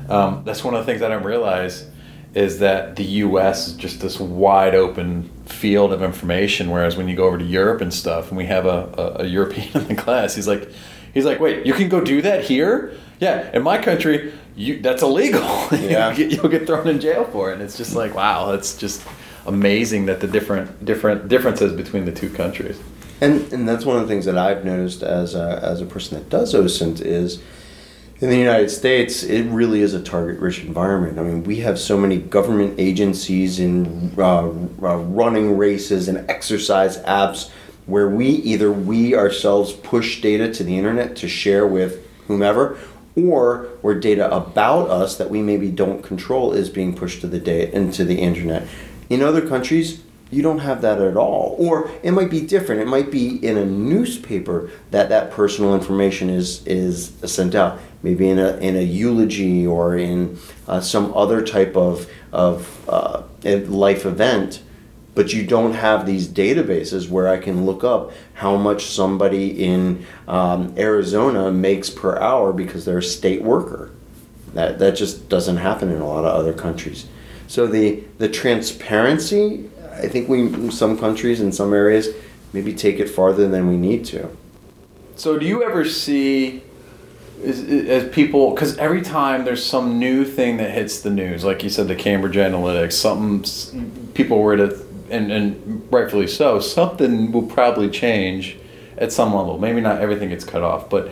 um, 0.10 0.44
that's 0.44 0.63
one 0.63 0.74
of 0.74 0.86
the 0.86 0.91
things 0.91 1.01
I 1.01 1.10
didn't 1.10 1.24
realize 1.24 1.89
is 2.34 2.60
that 2.60 2.96
the 2.96 3.03
U.S. 3.03 3.70
is 3.70 3.74
just 3.74 4.01
this 4.01 4.20
wide 4.20 4.75
open 4.75 5.29
field 5.46 5.91
of 5.91 6.03
information. 6.03 6.70
Whereas 6.70 6.96
when 6.96 7.08
you 7.08 7.15
go 7.15 7.25
over 7.25 7.38
to 7.38 7.44
Europe 7.44 7.82
and 7.82 7.94
stuff, 7.94 8.29
and 8.29 8.38
we 8.38 8.46
have 8.46 8.65
a, 8.65 9.18
a, 9.20 9.24
a 9.24 9.25
European 9.25 9.70
in 9.82 9.88
the 9.88 9.96
class, 9.96 10.36
he's 10.36 10.48
like, 10.48 10.70
he's 11.13 11.25
like, 11.25 11.39
wait, 11.39 11.65
you 11.65 11.74
can 11.74 11.89
go 11.89 12.01
do 12.01 12.22
that 12.22 12.44
here? 12.44 12.96
Yeah, 13.20 13.50
in 13.53 13.63
my 13.63 13.82
country, 13.82 14.32
you 14.60 14.82
that's 14.82 15.01
illegal. 15.01 15.42
Yeah. 15.72 16.13
you'll, 16.13 16.50
get, 16.50 16.51
get 16.51 16.68
thrown 16.68 16.88
in 16.88 17.00
jail 17.00 17.25
for 17.25 17.51
it. 17.51 17.54
And 17.54 17.62
it's 17.62 17.78
just 17.78 17.96
like, 17.96 18.13
wow, 18.13 18.51
it's 18.51 18.75
just 18.75 19.06
amazing 19.46 20.06
that 20.08 20.20
the 20.20 20.28
different 20.28 20.84
different 20.86 21.28
differences 21.30 21.74
between 21.74 22.06
the 22.06 22.12
two 22.12 22.30
countries. 22.30 22.80
And 23.22 23.51
and 23.54 23.68
that's 23.68 23.86
one 23.86 23.96
of 23.96 24.04
the 24.04 24.08
things 24.08 24.25
that 24.25 24.38
I've 24.38 24.66
noticed 24.66 25.01
as 25.01 25.36
a, 25.36 25.60
as 25.63 25.82
a 25.82 25.86
person 25.86 26.18
that 26.18 26.30
does 26.30 26.54
OSINT 26.54 27.01
is 27.01 27.42
in 28.20 28.30
the 28.30 28.38
United 28.38 28.70
States, 28.70 29.24
it 29.24 29.44
really 29.44 29.82
is 29.82 29.94
a 29.94 30.01
target 30.01 30.39
rich 30.42 30.60
environment. 30.66 31.18
I 31.18 31.24
mean, 31.24 31.44
we 31.44 31.62
have 31.62 31.80
so 31.80 31.98
many 31.98 32.18
government 32.18 32.78
agencies 32.78 33.62
and 33.62 34.18
uh, 34.20 34.50
uh, 34.50 34.98
running 34.98 35.58
races 35.58 36.10
and 36.10 36.30
exercise 36.30 36.98
apps 37.04 37.50
where 37.86 38.10
we 38.10 38.28
either 38.28 38.72
we 38.72 39.16
ourselves 39.16 39.72
push 39.72 40.22
data 40.22 40.54
to 40.54 40.63
the 40.66 40.78
internet 40.78 41.16
to 41.18 41.30
share 41.30 41.66
with 41.66 42.06
whomever, 42.28 42.78
or 43.28 43.70
where 43.82 44.00
data 44.00 44.34
about 44.36 44.90
us 44.90 45.18
that 45.18 45.30
we 45.30 45.42
maybe 45.42 45.72
don't 45.72 46.04
control 46.04 46.54
is 46.54 46.70
being 46.70 46.96
pushed 46.96 47.22
to 47.22 47.28
the 47.28 47.40
data 47.40 47.76
into 47.76 48.04
the 48.04 48.20
internet. 48.20 48.68
In 49.10 49.22
other 49.22 49.48
countries, 49.48 50.02
you 50.32 50.44
don't 50.44 50.60
have 50.60 50.82
that 50.82 51.02
at 51.02 51.18
all. 51.18 51.56
Or 51.58 51.90
it 52.04 52.12
might 52.12 52.30
be 52.30 52.42
different. 52.42 52.82
It 52.82 52.88
might 52.88 53.12
be 53.12 53.44
in 53.44 53.58
a 53.58 53.66
newspaper 53.66 54.70
that 54.92 55.10
that 55.10 55.32
personal 55.32 55.74
information 55.74 56.30
is 56.30 56.66
is 56.68 57.14
sent 57.26 57.55
out. 57.55 57.79
Maybe 58.03 58.29
in 58.29 58.40
a 58.40 58.58
in 58.58 58.75
a 58.75 58.82
eulogy 58.82 59.66
or 59.66 59.98
in 59.98 60.38
uh, 60.68 60.82
some 60.82 61.14
other 61.16 61.42
type 61.42 61.75
of 61.75 62.08
of 62.32 62.88
uh, 62.88 63.24
life 63.44 64.05
event 64.05 64.62
but 65.20 65.34
you 65.34 65.46
don't 65.46 65.74
have 65.74 66.05
these 66.05 66.29
databases 66.29 67.10
where 67.10 67.27
I 67.27 67.40
can 67.40 67.66
look 67.66 67.84
up 67.84 68.14
how 68.36 68.55
much 68.55 68.86
somebody 68.86 69.66
in 69.66 70.05
um, 70.29 70.74
Arizona 70.77 71.51
makes 71.51 71.90
per 71.90 72.18
hour 72.20 72.53
because 72.53 72.86
they're 72.86 73.00
a 73.00 73.03
state 73.03 73.42
worker. 73.42 73.92
That 74.53 74.79
that 74.79 74.96
just 74.96 75.27
doesn't 75.27 75.58
happen 75.58 75.92
in 75.92 76.00
a 76.00 76.08
lot 76.08 76.24
of 76.24 76.34
other 76.34 76.53
countries. 76.53 77.05
So 77.48 77.68
the 77.68 78.01
the 78.18 78.29
transparency 78.29 79.70
I 79.92 80.08
think 80.08 80.29
we 80.29 80.72
some 80.72 80.98
countries 80.98 81.42
in 81.42 81.51
some 81.51 81.74
areas 81.74 82.08
maybe 82.53 82.74
take 82.74 82.98
it 83.01 83.10
farther 83.10 83.46
than 83.50 83.68
we 83.68 83.75
need 83.75 84.05
to. 84.05 84.29
So 85.18 85.38
do 85.38 85.46
you 85.46 85.66
ever 85.66 85.84
see 85.84 86.64
as, 87.44 87.60
as 87.62 88.10
people 88.16 88.53
because 88.53 88.77
every 88.77 89.01
time 89.01 89.44
there's 89.44 89.66
some 89.66 90.00
new 90.00 90.24
thing 90.24 90.55
that 90.58 90.72
hits 90.72 91.01
the 91.01 91.10
news, 91.10 91.44
like 91.44 91.62
you 91.62 91.70
said, 91.70 91.90
the 91.90 91.96
Cambridge 91.98 92.38
Analytica, 92.38 92.94
something 92.94 94.08
people 94.14 94.42
were 94.42 94.55
to 94.55 94.89
and, 95.11 95.31
and 95.31 95.87
rightfully 95.91 96.27
so, 96.27 96.59
something 96.59 97.31
will 97.31 97.48
probably 97.48 97.89
change 97.89 98.57
at 98.98 99.11
some 99.11 99.33
level. 99.33 99.57
Maybe 99.57 99.81
not 99.81 100.01
everything 100.01 100.29
gets 100.29 100.43
cut 100.43 100.61
off, 100.61 100.89
but 100.89 101.11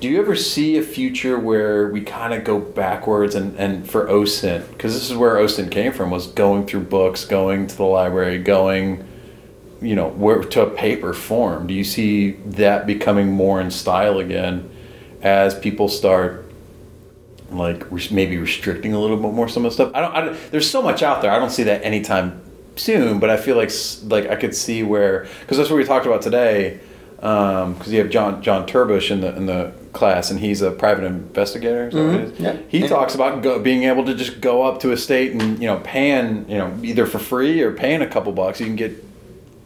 do 0.00 0.08
you 0.08 0.20
ever 0.20 0.36
see 0.36 0.76
a 0.76 0.82
future 0.82 1.38
where 1.38 1.88
we 1.88 2.00
kind 2.02 2.32
of 2.32 2.44
go 2.44 2.60
backwards 2.60 3.34
and, 3.34 3.56
and 3.56 3.88
for 3.88 4.06
OSINT, 4.06 4.68
because 4.70 4.94
this 4.94 5.10
is 5.10 5.16
where 5.16 5.34
OSINT 5.34 5.72
came 5.72 5.92
from, 5.92 6.10
was 6.10 6.28
going 6.28 6.66
through 6.66 6.84
books, 6.84 7.24
going 7.24 7.66
to 7.66 7.76
the 7.76 7.84
library, 7.84 8.38
going, 8.38 9.04
you 9.82 9.96
know, 9.96 10.08
where 10.08 10.40
to 10.40 10.62
a 10.62 10.70
paper 10.70 11.12
form. 11.12 11.66
Do 11.66 11.74
you 11.74 11.82
see 11.82 12.32
that 12.46 12.86
becoming 12.86 13.32
more 13.32 13.60
in 13.60 13.72
style 13.72 14.20
again 14.20 14.70
as 15.20 15.58
people 15.58 15.88
start 15.88 16.44
like 17.50 17.90
maybe 18.12 18.36
restricting 18.36 18.92
a 18.92 19.00
little 19.00 19.16
bit 19.16 19.32
more 19.32 19.48
some 19.48 19.64
of 19.64 19.72
the 19.72 19.74
stuff? 19.74 19.90
I 19.94 20.00
don't, 20.00 20.14
I 20.14 20.20
don't 20.26 20.50
there's 20.52 20.70
so 20.70 20.80
much 20.80 21.02
out 21.02 21.22
there. 21.22 21.32
I 21.32 21.40
don't 21.40 21.50
see 21.50 21.64
that 21.64 21.82
anytime 21.82 22.40
soon, 22.78 23.18
but 23.18 23.30
I 23.30 23.36
feel 23.36 23.56
like 23.56 23.70
like 24.04 24.28
I 24.30 24.36
could 24.36 24.54
see 24.54 24.82
where 24.82 25.26
because 25.40 25.56
that's 25.56 25.70
what 25.70 25.76
we 25.76 25.84
talked 25.84 26.06
about 26.06 26.22
today 26.22 26.80
because 27.16 27.86
um, 27.86 27.92
you 27.92 27.98
have 27.98 28.10
John 28.10 28.42
John 28.42 28.66
Turbush 28.66 29.10
in 29.10 29.20
the 29.20 29.34
in 29.36 29.46
the 29.46 29.72
class, 29.92 30.30
and 30.30 30.38
he's 30.38 30.62
a 30.62 30.70
private 30.70 31.04
investigator. 31.04 31.90
Mm-hmm. 31.90 32.42
Yeah. 32.42 32.56
He 32.68 32.86
talks 32.86 33.14
about 33.14 33.42
go, 33.42 33.58
being 33.58 33.84
able 33.84 34.04
to 34.04 34.14
just 34.14 34.40
go 34.40 34.62
up 34.62 34.80
to 34.80 34.92
a 34.92 34.96
state 34.96 35.32
and 35.32 35.60
you 35.60 35.66
know 35.66 35.80
paying 35.80 36.48
you 36.48 36.58
know 36.58 36.78
either 36.82 37.06
for 37.06 37.18
free 37.18 37.60
or 37.60 37.72
paying 37.72 38.02
a 38.02 38.06
couple 38.06 38.32
bucks, 38.32 38.60
you 38.60 38.66
can 38.66 38.76
get 38.76 39.04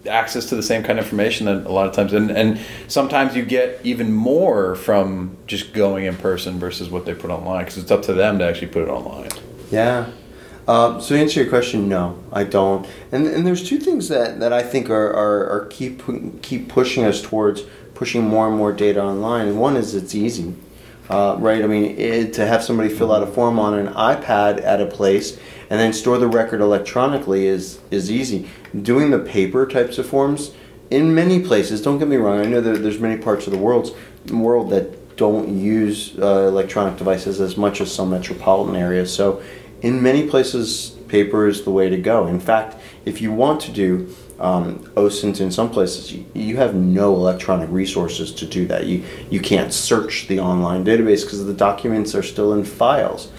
access 0.07 0.46
to 0.46 0.57
the 0.57 0.62
same 0.62 0.83
kind 0.83 0.98
of 0.98 1.05
information 1.05 1.46
that 1.46 1.66
a 1.66 1.72
lot 1.72 1.87
of 1.87 1.94
times 1.94 2.12
and, 2.12 2.31
and 2.31 2.59
sometimes 2.88 3.37
you 3.37 3.44
get 3.44 3.79
even 3.85 4.12
more 4.12 4.75
from 4.75 5.37
just 5.46 5.72
going 5.72 6.07
in 6.07 6.16
person 6.16 6.59
versus 6.59 6.90
what 6.90 7.07
they 7.07 7.14
put 7.14 7.31
online 7.31 7.61
because 7.61 7.79
it's 7.79 7.90
up 7.90 8.03
to 8.03 8.12
them 8.12 8.38
to 8.38 8.44
actually 8.44 8.66
put 8.66 8.83
it 8.83 8.88
online 8.88 9.31
yeah 9.70 10.11
um, 10.68 11.01
so 11.01 11.14
to 11.14 11.20
answer 11.20 11.40
your 11.40 11.48
question, 11.48 11.88
no, 11.88 12.22
I 12.33 12.44
don't. 12.44 12.87
And 13.11 13.27
and 13.27 13.46
there's 13.46 13.68
two 13.68 13.79
things 13.79 14.09
that, 14.09 14.40
that 14.40 14.53
I 14.53 14.62
think 14.62 14.90
are, 14.90 15.11
are, 15.11 15.51
are 15.51 15.66
keep 15.66 16.03
keep 16.42 16.68
pushing 16.68 17.05
us 17.05 17.20
towards 17.20 17.62
pushing 17.94 18.22
more 18.22 18.48
and 18.48 18.57
more 18.57 18.72
data 18.72 19.03
online. 19.03 19.48
And 19.48 19.61
one 19.61 19.77
is 19.77 19.94
it's 19.94 20.14
easy, 20.14 20.55
uh, 21.09 21.37
right? 21.38 21.62
I 21.62 21.66
mean, 21.66 21.98
it, 21.98 22.33
to 22.35 22.46
have 22.46 22.62
somebody 22.62 22.88
fill 22.88 23.12
out 23.12 23.22
a 23.22 23.27
form 23.27 23.59
on 23.59 23.75
an 23.75 23.92
iPad 23.94 24.62
at 24.62 24.81
a 24.81 24.87
place 24.87 25.38
and 25.72 25.81
then 25.81 25.92
store 25.94 26.18
the 26.18 26.29
record 26.29 26.61
electronically 26.61 27.46
is 27.46 27.81
is 27.90 28.11
easy. 28.11 28.48
Doing 28.81 29.11
the 29.11 29.18
paper 29.18 29.66
types 29.66 29.98
of 29.98 30.07
forms 30.07 30.53
in 30.90 31.14
many 31.14 31.40
places. 31.40 31.81
Don't 31.81 31.98
get 31.98 32.09
me 32.09 32.16
wrong. 32.16 32.40
I 32.40 32.44
know 32.44 32.61
that 32.61 32.83
there's 32.83 32.98
many 33.01 33.20
parts 33.20 33.46
of 33.46 33.53
the 33.53 33.59
world 33.59 33.96
world 34.31 34.70
that 34.70 35.16
don't 35.16 35.57
use 35.59 36.16
uh, 36.18 36.46
electronic 36.48 36.98
devices 36.98 37.40
as 37.40 37.57
much 37.57 37.81
as 37.81 37.94
some 37.94 38.11
metropolitan 38.11 38.77
areas. 38.77 39.14
So 39.14 39.42
in 39.83 40.01
many 40.01 40.29
places, 40.29 40.90
paper 41.09 41.47
is 41.47 41.64
the 41.64 41.71
way 41.71 41.90
to 41.90 41.99
go. 41.99 42.27
In 42.27 42.40
fact, 42.40 42.77
if 43.05 43.21
you 43.21 43.33
want 43.33 43.61
to 43.62 43.73
do 43.73 44.14
um, 44.38 44.79
OSINT 44.97 45.40
in 45.40 45.51
some 45.51 45.71
places, 45.71 46.12
you, 46.12 46.25
you, 46.35 46.57
have 46.57 46.75
no 46.75 47.14
electronic 47.14 47.68
resources 47.71 48.33
to 48.35 48.47
do 48.47 48.66
that. 48.66 48.87
You, 48.87 49.05
you 49.31 49.40
can't 49.40 49.73
search 49.73 50.27
the 50.29 50.40
online 50.40 50.85
database 50.85 51.23
because 51.23 51.45
the 51.45 51.53
documents 51.53 52.14
are 52.14 52.23
still 52.23 52.53
in 52.53 52.64
files. 52.64 53.31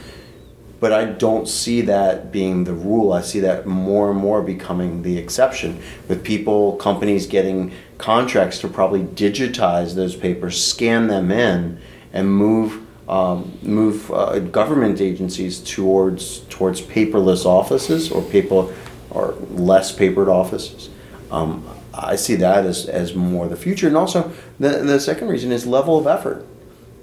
But 0.79 0.91
I 0.91 1.05
don't 1.05 1.47
see 1.47 1.81
that 1.81 2.31
being 2.31 2.65
the 2.65 2.73
rule. 2.73 3.13
I 3.13 3.21
see 3.21 3.39
that 3.39 3.65
more 3.65 4.11
and 4.11 4.19
more 4.19 4.41
becoming 4.41 5.01
the 5.01 5.17
exception, 5.17 5.81
with 6.09 6.25
people, 6.25 6.75
companies 6.75 7.25
getting 7.25 7.71
contracts 7.97 8.59
to 8.59 8.67
probably 8.67 9.01
digitize 9.01 9.95
those 9.95 10.15
papers, 10.15 10.61
scan 10.61 11.07
them 11.07 11.31
in, 11.31 11.79
and 12.11 12.29
move 12.29 12.82
um, 13.07 13.57
move 13.61 14.11
uh, 14.11 14.39
government 14.39 15.01
agencies 15.01 15.59
towards 15.59 16.39
towards 16.49 16.81
paperless 16.81 17.45
offices 17.45 18.11
or 18.11 18.21
paper 18.21 18.73
or 19.09 19.35
less 19.51 19.91
papered 19.91 20.29
offices. 20.29 20.89
Um, 21.31 21.67
I 21.93 22.15
see 22.15 22.35
that 22.35 22.65
as, 22.65 22.87
as 22.87 23.13
more 23.13 23.47
the 23.47 23.55
future. 23.55 23.87
And 23.87 23.95
also, 23.95 24.31
the, 24.59 24.69
the 24.79 24.99
second 24.99 25.27
reason 25.27 25.51
is 25.51 25.67
level 25.67 25.97
of 25.97 26.07
effort. 26.07 26.45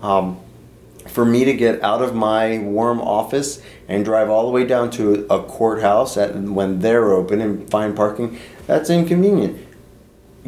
Um, 0.03 0.41
for 1.07 1.25
me 1.25 1.45
to 1.45 1.53
get 1.53 1.83
out 1.83 2.03
of 2.03 2.15
my 2.15 2.59
warm 2.59 3.01
office 3.01 3.63
and 3.89 4.05
drive 4.05 4.29
all 4.29 4.47
the 4.47 4.53
way 4.53 4.65
down 4.65 4.91
to 4.91 5.27
a 5.31 5.43
courthouse 5.43 6.17
at, 6.17 6.35
when 6.35 6.81
they're 6.81 7.13
open 7.13 7.41
and 7.41 7.69
find 7.71 7.97
parking, 7.97 8.39
that's 8.67 8.91
inconvenient. 8.91 9.67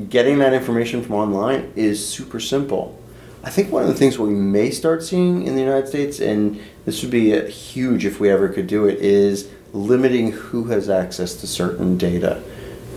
Getting 0.09 0.39
that 0.39 0.53
information 0.53 1.03
from 1.03 1.15
online 1.17 1.73
is 1.77 2.07
super 2.07 2.41
simple. 2.41 3.02
I 3.45 3.51
think 3.51 3.73
one 3.73 3.83
of 3.83 3.89
the 3.89 3.95
things 3.95 4.19
we 4.19 4.31
may 4.31 4.71
start 4.71 5.03
seeing 5.03 5.47
in 5.47 5.57
the 5.57 5.61
United 5.61 5.89
States, 5.89 6.21
and 6.21 6.61
this 6.85 7.03
would 7.03 7.11
be 7.11 7.39
huge 7.51 8.05
if 8.05 8.21
we 8.21 8.31
ever 8.31 8.49
could 8.49 8.69
do 8.69 8.87
it, 8.87 8.99
is 9.01 9.51
limiting 9.73 10.31
who 10.31 10.65
has 10.65 10.89
access 10.89 11.35
to 11.37 11.47
certain 11.47 11.99
data. 11.99 12.43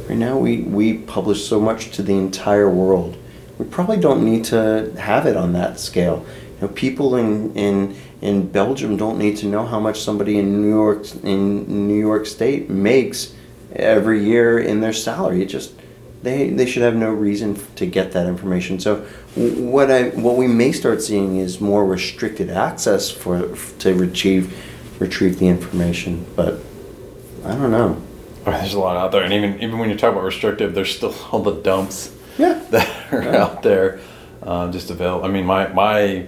Right 0.08 0.18
now, 0.18 0.38
we, 0.38 0.62
we 0.62 1.00
publish 1.00 1.48
so 1.48 1.60
much 1.60 1.92
to 1.92 2.04
the 2.04 2.14
entire 2.14 2.70
world. 2.70 3.18
We 3.58 3.66
probably 3.66 3.98
don't 3.98 4.24
need 4.24 4.44
to 4.46 4.94
have 5.00 5.26
it 5.26 5.36
on 5.36 5.54
that 5.54 5.80
scale. 5.80 6.24
You 6.62 6.68
know, 6.68 6.74
people 6.74 7.16
in, 7.16 7.54
in 7.56 7.96
in 8.22 8.48
Belgium 8.48 8.98
don't 8.98 9.18
need 9.18 9.38
to 9.38 9.46
know 9.46 9.66
how 9.66 9.80
much 9.80 10.02
somebody 10.02 10.40
in 10.40 10.62
New 10.62 10.70
York 10.70 11.06
in 11.24 11.88
New 11.88 12.00
York 12.00 12.26
State 12.26 12.70
makes 12.70 13.34
every 13.74 14.24
year 14.24 14.60
in 14.60 14.80
their 14.80 14.94
salary. 14.94 15.42
It 15.42 15.48
just 15.48 15.74
they 16.26 16.50
they 16.50 16.66
should 16.66 16.82
have 16.82 16.96
no 16.96 17.12
reason 17.12 17.56
to 17.76 17.86
get 17.86 18.12
that 18.14 18.26
information. 18.26 18.80
So 18.80 18.98
what 19.36 19.90
I 19.92 20.10
what 20.10 20.36
we 20.36 20.48
may 20.48 20.72
start 20.72 21.02
seeing 21.02 21.38
is 21.38 21.62
more 21.62 21.86
restricted 21.86 22.50
access 22.50 23.10
for 23.12 23.56
to 23.80 23.94
retrieve 23.94 24.52
retrieve 25.00 25.40
the 25.40 25.48
information. 25.48 26.26
But 26.36 26.60
I 27.46 27.52
don't 27.56 27.72
know. 27.72 28.02
There's 28.44 28.74
a 28.74 28.80
lot 28.80 28.98
out 28.98 29.12
there, 29.12 29.24
and 29.24 29.32
even 29.34 29.62
even 29.62 29.78
when 29.80 29.90
you 29.90 29.96
talk 29.96 30.12
about 30.14 30.24
restrictive, 30.24 30.74
there's 30.74 30.94
still 30.96 31.16
all 31.32 31.42
the 31.42 31.54
dumps 31.62 32.12
Yeah. 32.38 32.60
that 32.72 33.14
are 33.14 33.24
Yeah. 33.24 33.44
out 33.44 33.62
there, 33.64 34.00
um, 34.44 34.72
just 34.72 34.90
available. 34.90 35.26
I 35.26 35.30
mean, 35.30 35.46
my 35.46 35.68
my 35.68 36.26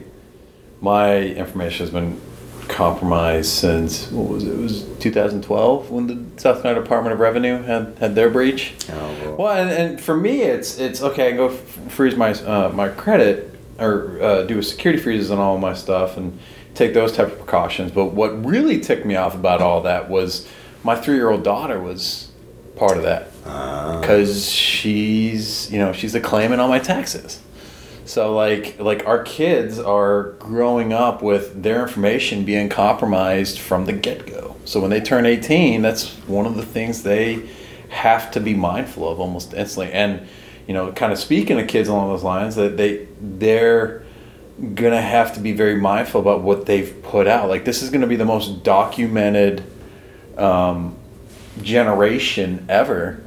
my 0.79 1.17
information 1.21 1.85
has 1.85 1.93
been 1.93 2.21
compromised 2.67 3.49
since 3.51 4.09
what 4.11 4.27
was 4.29 4.43
it? 4.43 4.51
It 4.53 4.59
was 4.59 4.83
2012 4.99 5.89
when 5.91 6.07
the 6.07 6.41
South 6.41 6.61
Carolina 6.61 6.83
Department 6.83 7.13
of 7.13 7.19
Revenue 7.19 7.61
had 7.63 7.97
had 7.99 8.15
their 8.15 8.29
breach. 8.29 8.73
Oh, 8.91 9.35
Well, 9.39 9.51
and, 9.57 9.69
and 9.69 10.01
for 10.01 10.15
me, 10.15 10.41
it's 10.41 10.77
it's 10.79 11.01
okay. 11.01 11.29
I 11.29 11.31
go 11.35 11.49
f- 11.49 11.59
freeze 11.89 12.15
my 12.15 12.31
uh, 12.33 12.69
my 12.73 12.89
credit 12.89 13.53
or 13.79 14.19
uh, 14.21 14.41
do 14.43 14.57
a 14.59 14.63
security 14.63 15.01
freezes 15.01 15.29
on 15.31 15.37
all 15.39 15.57
my 15.57 15.73
stuff 15.73 16.17
and 16.17 16.37
take 16.73 16.93
those 16.93 17.11
type 17.11 17.27
of 17.27 17.37
precautions. 17.37 17.91
But 17.91 18.07
what 18.13 18.45
really 18.45 18.79
ticked 18.79 19.05
me 19.05 19.15
off 19.15 19.35
about 19.35 19.61
all 19.61 19.81
that 19.81 20.09
was 20.09 20.47
my 20.83 20.95
three 20.95 21.15
year 21.15 21.29
old 21.29 21.43
daughter 21.43 21.79
was 21.79 22.31
part 22.75 22.97
of 22.97 23.03
that 23.03 23.31
Uh, 23.45 23.99
because 23.99 24.49
she's 24.51 25.71
you 25.71 25.79
know 25.79 25.91
she's 25.93 26.13
a 26.15 26.19
claimant 26.21 26.61
on 26.61 26.69
my 26.69 26.79
taxes. 26.79 27.39
So 28.07 28.33
like 28.33 28.79
like 28.79 29.05
our 29.05 29.21
kids 29.21 29.79
are 29.79 30.31
growing 30.39 30.93
up 30.93 31.21
with 31.21 31.61
their 31.61 31.81
information 31.81 32.45
being 32.45 32.69
compromised 32.69 33.59
from 33.59 33.85
the 33.85 33.91
get 33.91 34.25
go. 34.25 34.55
So 34.63 34.79
when 34.79 34.89
they 34.89 35.01
turn 35.01 35.25
eighteen, 35.25 35.81
that's 35.81 36.13
one 36.25 36.45
of 36.45 36.55
the 36.55 36.65
things 36.65 37.03
they 37.03 37.49
have 37.89 38.31
to 38.31 38.39
be 38.39 38.53
mindful 38.53 39.09
of 39.09 39.19
almost 39.19 39.53
instantly. 39.53 39.91
And 39.91 40.25
you 40.67 40.73
know, 40.73 40.91
kind 40.93 41.11
of 41.11 41.19
speaking 41.19 41.57
to 41.57 41.65
kids 41.65 41.89
along 41.89 42.09
those 42.09 42.23
lines, 42.23 42.55
that 42.55 42.77
they 42.77 43.09
they're 43.19 44.05
gonna 44.73 45.01
have 45.01 45.33
to 45.33 45.41
be 45.41 45.51
very 45.51 45.75
mindful 45.75 46.21
about 46.21 46.41
what 46.41 46.65
they've 46.65 47.03
put 47.03 47.27
out. 47.27 47.49
Like 47.49 47.65
this 47.65 47.83
is 47.83 47.89
gonna 47.89 48.07
be 48.07 48.15
the 48.15 48.25
most 48.25 48.63
documented 48.63 49.65
um, 50.37 50.95
generation 51.61 52.65
ever 52.69 53.21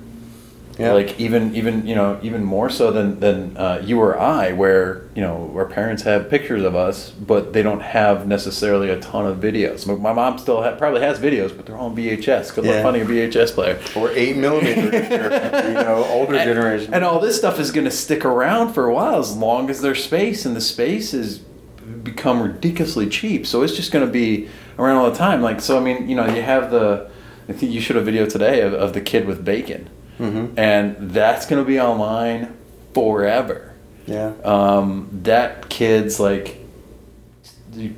Yeah. 0.79 0.93
like 0.93 1.21
even 1.21 1.55
even 1.55 1.87
you 1.87 1.95
know 1.95 2.19
even 2.23 2.43
more 2.43 2.71
so 2.71 2.91
than 2.91 3.21
than 3.21 3.55
uh, 3.57 3.83
you 3.85 4.01
or 4.01 4.19
I, 4.19 4.53
where 4.53 5.03
you 5.15 5.21
know 5.21 5.53
our 5.55 5.67
parents 5.67 6.03
have 6.05 6.31
pictures 6.31 6.63
of 6.63 6.75
us, 6.75 7.11
but 7.11 7.53
they 7.53 7.63
don't 7.63 7.81
have 7.81 8.27
necessarily 8.27 8.89
a 8.89 8.99
ton 9.01 9.27
of 9.27 9.39
videos. 9.39 9.87
My, 9.87 9.95
my 9.95 10.13
mom 10.15 10.39
still 10.39 10.63
ha- 10.63 10.77
probably 10.77 11.03
has 11.03 11.19
videos, 11.19 11.55
but 11.55 11.67
they're 11.67 11.77
all 11.77 11.91
on 11.91 11.97
VHS. 11.97 12.49
because 12.49 12.65
Yeah. 12.65 12.73
luck 12.77 12.83
finding 12.85 13.03
a 13.03 13.05
VHS 13.05 13.53
player. 13.53 13.79
or 13.95 14.11
eight 14.13 14.37
millimeter, 14.37 14.81
you 15.69 15.75
know, 15.75 16.07
older 16.09 16.35
And- 16.37 16.45
generation. 16.45 16.95
And 16.95 17.05
all 17.05 17.21
this 17.21 17.37
stuff 17.37 17.61
is 17.61 17.71
going 17.73 17.85
to 17.85 17.91
stick 17.91 18.25
around 18.25 18.73
for 18.73 18.87
a 18.87 18.95
while 18.95 19.19
as 19.19 19.37
long 19.37 19.69
as 19.69 19.83
there's 19.83 20.03
space, 20.03 20.47
and 20.47 20.57
the 20.57 20.61
space 20.63 21.11
has 21.13 21.39
become 22.03 22.43
ridiculously 22.43 23.09
cheap. 23.09 23.47
So 23.47 23.63
it's 23.63 23.75
just 23.77 23.93
going 23.93 24.07
to 24.07 24.11
be 24.13 24.49
around 24.79 24.97
all 24.97 25.11
the 25.11 25.19
time. 25.19 25.43
Like 25.43 25.61
so, 25.61 25.77
I 25.77 25.81
mean, 25.81 26.09
you 26.09 26.17
know, 26.17 26.27
you 26.27 26.41
have 26.43 26.71
the. 26.71 27.11
I 27.49 27.53
think 27.53 27.73
you 27.73 27.81
showed 27.81 27.97
a 27.97 28.01
video 28.03 28.25
today 28.27 28.61
of, 28.63 28.73
of 28.73 28.93
the 28.95 29.01
kid 29.01 29.27
with 29.27 29.45
bacon, 29.45 29.91
Mhm. 30.21 30.51
and 30.57 30.97
that's 31.13 31.47
going 31.47 31.63
to 31.63 31.67
be 31.67 31.81
online 31.81 32.53
forever. 32.95 33.73
yeah. 34.07 34.33
Um, 34.45 35.09
that 35.23 35.69
kid's 35.71 36.21
like 36.21 36.57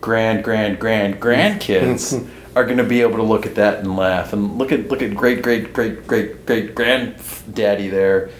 grand, 0.01 0.45
grand, 0.45 0.79
grand, 0.79 1.21
grandkids 1.21 2.29
are 2.57 2.65
going 2.65 2.77
to 2.79 2.85
be 2.85 3.01
able 3.01 3.17
to 3.17 3.23
look 3.23 3.47
at 3.47 3.55
that 3.57 3.79
and 3.79 3.97
laugh 3.97 4.33
and 4.33 4.59
look 4.59 4.71
at 4.73 4.89
look 4.89 5.03
at 5.03 5.15
great, 5.15 5.43
great, 5.43 5.73
great, 5.73 6.07
great, 6.07 6.47
great 6.47 6.75
granddaddy 6.75 7.89
there, 7.89 8.31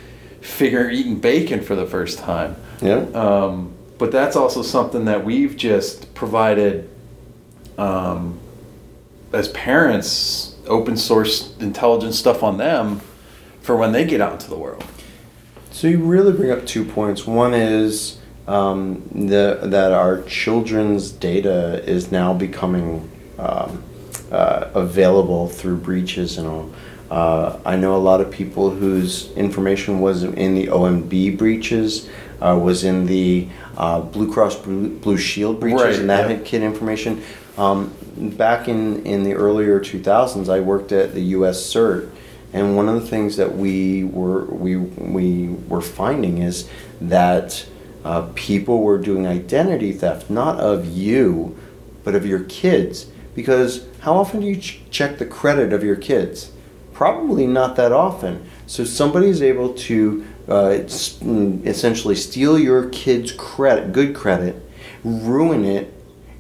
figure 0.41 0.89
eating 0.91 1.19
bacon 1.19 1.61
for 1.63 1.75
the 1.75 1.87
first 1.87 2.19
time. 2.19 2.57
Yeah. 2.81 3.05
Um, 3.15 3.73
but 3.99 4.13
that's 4.13 4.37
also 4.37 4.63
something 4.63 5.05
that 5.07 5.25
we've 5.25 5.57
just 5.57 6.13
provided 6.15 6.91
um, 7.79 8.39
as 9.33 9.49
parents, 9.49 10.57
open 10.67 10.97
source 10.97 11.57
intelligence 11.59 12.19
stuff 12.19 12.43
on 12.43 12.59
them 12.59 13.01
for 13.63 13.77
when 13.77 13.93
they 13.93 14.05
get 14.05 14.21
out 14.21 14.33
into 14.33 14.49
the 14.51 14.59
world. 14.59 14.85
So 15.71 15.87
you 15.89 15.99
really 15.99 16.33
bring 16.33 16.51
up 16.51 16.67
two 16.67 16.85
points. 16.85 17.27
One 17.27 17.55
is 17.55 18.19
um, 18.47 19.09
the 19.13 19.61
that 19.63 19.93
our 19.93 20.23
children's 20.23 21.11
data 21.11 21.83
is 21.89 22.13
now 22.13 22.35
becoming 22.35 23.11
um, 23.39 23.83
uh, 24.31 24.69
available 24.75 25.49
through 25.49 25.77
breaches 25.77 26.39
and 26.39 26.47
all. 26.47 26.73
Uh, 27.11 27.61
I 27.67 27.77
know 27.77 27.95
a 27.95 27.99
lot 27.99 28.23
of 28.23 28.31
people 28.31 28.71
whose 28.71 29.31
information 29.33 30.01
was 30.01 30.23
in 30.25 30.55
the 30.55 30.69
OMB 30.69 31.37
breaches, 31.37 32.09
uh, 32.41 32.59
was 32.59 32.85
in 32.85 33.05
the 33.05 33.49
uh, 33.77 34.01
Blue 34.01 34.33
Cross 34.33 34.57
Blue, 34.57 34.89
Blue 34.89 35.19
Shield 35.19 35.61
breaches, 35.61 35.83
Right, 35.83 35.99
and 35.99 36.09
that 36.09 36.31
yeah. 36.31 36.37
had 36.37 36.47
kid 36.47 36.63
information. 36.63 37.23
Um, 37.59 37.95
back 38.17 38.67
in, 38.67 39.05
in 39.05 39.25
the 39.25 39.35
earlier 39.35 39.79
2000s, 39.79 40.49
I 40.49 40.61
worked 40.61 40.91
at 40.91 41.13
the 41.13 41.21
U.S. 41.37 41.63
CERT, 41.63 42.11
and 42.53 42.77
one 42.77 42.89
of 42.89 43.01
the 43.01 43.07
things 43.07 43.37
that 43.37 43.57
we 43.57 44.05
were 44.05 44.45
we 44.45 44.77
we 44.77 45.49
were 45.49 45.81
finding 45.81 46.39
is 46.39 46.69
that 47.01 47.67
uh, 48.05 48.29
people 48.35 48.83
were 48.83 48.99
doing 48.99 49.27
identity 49.27 49.93
theft, 49.93 50.29
not 50.29 50.59
of 50.59 50.87
you, 50.87 51.57
but 52.05 52.15
of 52.15 52.27
your 52.27 52.41
kids. 52.45 53.07
Because 53.35 53.87
how 54.01 54.15
often 54.17 54.41
do 54.41 54.47
you 54.47 54.57
ch- 54.57 54.83
check 54.91 55.19
the 55.19 55.25
credit 55.27 55.73
of 55.73 55.83
your 55.83 55.97
kids? 55.97 56.53
Probably 56.93 57.47
not 57.47 57.77
that 57.77 57.93
often. 57.93 58.45
So 58.67 58.85
somebody 58.85 59.29
is 59.29 59.41
able 59.41 59.73
to 59.75 60.27
uh, 60.49 60.79
essentially 61.65 62.17
steal 62.17 62.59
your 62.59 62.89
kid's 62.91 63.33
credit, 63.33 63.93
good 63.93 64.15
credit, 64.15 64.57
ruin 65.05 65.65
it, 65.65 65.95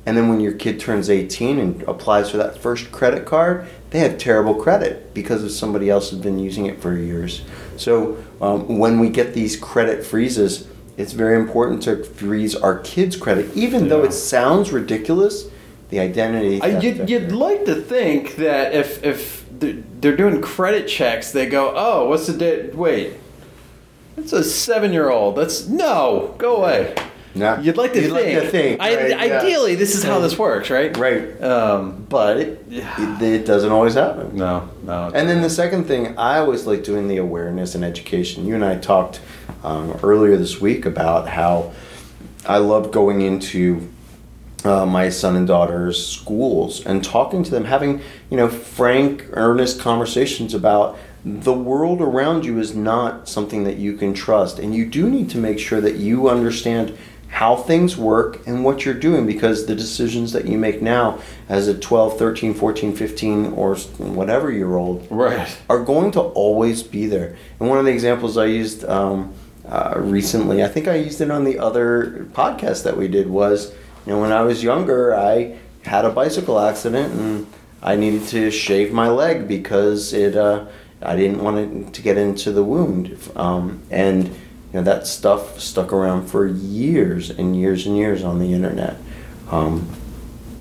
and 0.05 0.17
then 0.17 0.29
when 0.29 0.41
your 0.41 0.53
kid 0.53 0.81
turns 0.81 1.09
18 1.09 1.59
and 1.59 1.83
applies 1.85 2.31
for 2.31 2.37
that 2.37 2.59
first 2.59 2.91
credit 2.91 3.25
card, 3.25 3.67
they 3.93 3.99
have 3.99 4.17
terrible 4.17 4.55
credit 4.55 5.13
because 5.13 5.45
of 5.45 5.51
somebody 5.51 5.91
else 5.91 6.11
has 6.11 6.19
been 6.19 6.39
using 6.39 6.65
it 6.65 6.81
for 6.81 6.97
years. 6.97 7.43
So 7.77 8.23
um, 8.41 8.79
when 8.79 8.99
we 8.99 9.11
get 9.11 9.35
these 9.35 9.55
credit 9.55 10.05
freezes, 10.05 10.67
it's 10.97 11.13
very 11.13 11.39
important 11.39 11.83
to 11.83 12.03
freeze 12.03 12.55
our 12.55 12.79
kids' 12.79 13.17
credit, 13.17 13.55
even 13.55 13.89
though 13.89 14.03
it 14.03 14.13
sounds 14.13 14.73
ridiculous. 14.73 15.47
The 15.91 16.01
identity. 16.01 16.63
I, 16.63 16.81
you'd, 16.81 17.11
you'd 17.11 17.33
like 17.33 17.67
to 17.67 17.75
think 17.75 18.37
that 18.37 18.73
if 18.73 19.05
if 19.05 19.45
they're, 19.51 20.17
doing 20.17 20.41
credit 20.41 20.89
checks, 20.89 21.33
they 21.33 21.45
go, 21.45 21.75
"Oh, 21.77 22.09
what's 22.09 22.27
the 22.27 22.33
date? 22.33 22.75
Wait, 22.75 23.13
it's 24.17 24.33
a 24.33 24.43
seven-year-old. 24.43 25.37
That's 25.37 25.69
no, 25.69 26.35
go 26.39 26.57
away." 26.57 26.95
Nah. 27.35 27.61
You'd 27.61 27.77
like 27.77 27.93
to 27.95 28.01
You'd 28.03 28.13
think. 28.13 28.35
like 28.35 28.45
to 28.45 28.51
think, 28.51 28.81
I, 28.81 28.95
right, 28.97 29.11
yeah. 29.11 29.39
Ideally, 29.41 29.75
this 29.75 29.95
is 29.95 30.03
how 30.05 30.19
this 30.21 30.39
works, 30.39 30.69
right? 30.71 30.95
Right. 30.97 31.41
Um, 31.43 32.05
But 32.09 32.37
it, 32.37 32.65
it, 32.71 33.23
it 33.23 33.47
doesn't 33.47 33.73
always 33.73 33.95
happen. 33.95 34.37
no, 34.37 34.69
no. 34.83 35.11
And 35.15 35.29
then 35.29 35.41
the 35.41 35.51
second 35.51 35.85
thing, 35.85 36.19
I 36.19 36.39
always 36.39 36.67
like 36.67 36.85
doing 36.85 37.09
the 37.09 37.17
awareness 37.17 37.75
and 37.75 37.85
education. 37.85 38.47
You 38.47 38.55
and 38.55 38.65
I 38.65 38.77
talked 38.77 39.21
um, 39.65 39.99
earlier 40.03 40.37
this 40.37 40.61
week 40.61 40.85
about 40.85 41.29
how 41.29 41.73
I 42.47 42.59
love 42.59 42.91
going 42.91 43.23
into 43.23 43.89
uh, 44.65 44.85
my 44.85 45.09
son 45.09 45.35
and 45.37 45.47
daughter's 45.47 46.05
schools 46.07 46.85
and 46.85 47.03
talking 47.03 47.43
to 47.45 47.51
them, 47.51 47.65
having 47.65 48.01
you 48.31 48.37
know 48.37 48.49
frank, 48.49 49.27
earnest 49.33 49.81
conversations 49.81 50.53
about 50.55 50.99
the 51.25 51.53
world 51.53 52.01
around 52.03 52.45
you 52.45 52.59
is 52.59 52.75
not 52.75 53.29
something 53.29 53.65
that 53.65 53.77
you 53.77 53.97
can 53.97 54.13
trust, 54.13 54.59
and 54.59 54.75
you 54.75 54.85
do 54.85 55.09
need 55.09 55.31
to 55.31 55.39
make 55.39 55.59
sure 55.59 55.81
that 55.81 55.95
you 55.97 56.29
understand 56.29 56.97
how 57.33 57.57
things 57.57 57.97
work 57.97 58.47
and 58.47 58.63
what 58.63 58.85
you're 58.85 58.93
doing 59.09 59.27
because 59.27 59.65
the 59.67 59.75
decisions 59.75 60.33
that 60.33 60.45
you 60.45 60.59
make 60.59 60.83
now 60.83 61.19
as 61.49 61.67
a 61.67 61.75
12 61.77 62.19
13 62.19 62.53
14 62.55 62.95
15 62.95 63.47
or 63.55 63.75
whatever 63.77 64.53
year 64.53 64.77
old 64.77 65.07
Right. 65.11 65.49
are 65.71 65.83
going 65.83 66.11
to 66.13 66.21
always 66.21 66.83
be 66.83 67.07
there 67.07 67.35
and 67.59 67.69
one 67.71 67.79
of 67.79 67.87
the 67.87 67.91
examples 67.91 68.37
i 68.37 68.45
used 68.45 68.85
um, 68.85 69.33
uh, 69.67 69.95
recently 69.97 70.63
i 70.63 70.69
think 70.69 70.87
i 70.89 70.95
used 70.95 71.21
it 71.23 71.31
on 71.31 71.45
the 71.45 71.59
other 71.59 72.27
podcast 72.33 72.85
that 72.85 72.97
we 72.99 73.09
did 73.09 73.29
was 73.31 73.73
you 74.07 74.13
know 74.13 74.21
when 74.21 74.31
i 74.31 74.43
was 74.43 74.63
younger 74.63 75.17
i 75.17 75.57
had 75.85 76.05
a 76.05 76.11
bicycle 76.11 76.61
accident 76.61 77.13
and 77.15 77.47
i 77.83 77.97
needed 77.97 78.23
to 78.29 78.51
shave 78.51 78.93
my 78.93 79.09
leg 79.09 79.49
because 79.49 80.13
it 80.13 80.37
uh, 80.37 80.67
i 81.01 81.17
didn't 81.17 81.43
want 81.43 81.57
it 81.57 81.95
to 81.95 82.03
get 82.03 82.19
into 82.19 82.53
the 82.53 82.63
wound 82.63 83.17
um, 83.37 83.81
and 83.91 84.31
you 84.73 84.81
know 84.81 84.83
that 84.83 85.07
stuff 85.07 85.61
stuck 85.61 85.93
around 85.93 86.27
for 86.27 86.47
years 86.47 87.31
and 87.31 87.55
years 87.57 87.87
and 87.87 87.97
years 87.97 88.25
on 88.25 88.39
the 88.39 88.53
internet. 88.53 88.97
Um, 89.51 89.89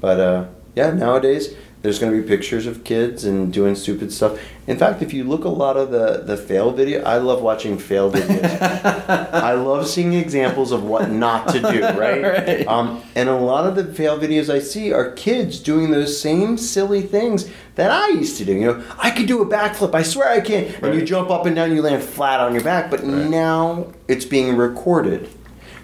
but 0.02 0.20
uh, 0.20 0.46
yeah 0.76 0.92
nowadays 0.92 1.56
there's 1.82 1.98
going 1.98 2.14
to 2.14 2.22
be 2.22 2.28
pictures 2.28 2.68
of 2.68 2.84
kids 2.84 3.26
and 3.26 3.52
doing 3.52 3.74
stupid 3.76 4.14
stuff. 4.14 4.40
In 4.68 4.78
fact 4.78 5.02
if 5.02 5.14
you 5.14 5.24
look 5.24 5.44
a 5.44 5.50
lot 5.50 5.78
of 5.78 5.92
the 5.92 6.24
the 6.26 6.38
fail 6.38 6.72
video 6.72 7.04
i 7.04 7.18
love 7.18 7.42
watching 7.42 7.78
fail 7.78 8.12
videos. 8.12 8.62
I 9.34 9.54
love 9.54 9.88
seeing 9.88 10.14
examples 10.14 10.72
of 10.72 10.84
what 10.84 11.10
not 11.10 11.50
to 11.50 11.60
do 11.60 11.82
right, 12.00 12.22
Right. 12.22 12.68
Um, 12.68 13.02
and 13.16 13.28
a 13.28 13.36
lot 13.36 13.66
of 13.66 13.76
the 13.76 13.92
fail 13.94 14.20
videos 14.20 14.54
i 14.54 14.60
see 14.60 14.94
are 14.94 15.12
kids 15.12 15.60
doing 15.60 15.92
those 15.92 16.20
same 16.20 16.58
silly 16.58 17.02
things 17.02 17.50
that 17.76 17.92
i 17.92 18.10
used 18.10 18.38
to 18.38 18.46
do 18.46 18.54
you 18.54 18.66
know? 18.68 18.84
I 19.00 19.12
could 19.12 19.28
do 19.28 19.42
a 19.42 19.46
backflip 19.46 19.96
i 19.96 20.04
swear 20.04 20.30
i 20.30 20.40
can 20.40 20.74
and 20.84 20.94
you 20.94 21.02
jump 21.04 21.30
up 21.32 21.46
and 21.46 21.56
down 21.56 21.76
you 21.76 21.82
land 21.82 22.04
flat 22.04 22.40
on 22.40 22.54
your 22.54 22.64
back 22.64 22.92
but 22.92 23.04
now 23.04 23.92
it's 24.08 24.26
being 24.26 24.58
recorded. 24.58 25.30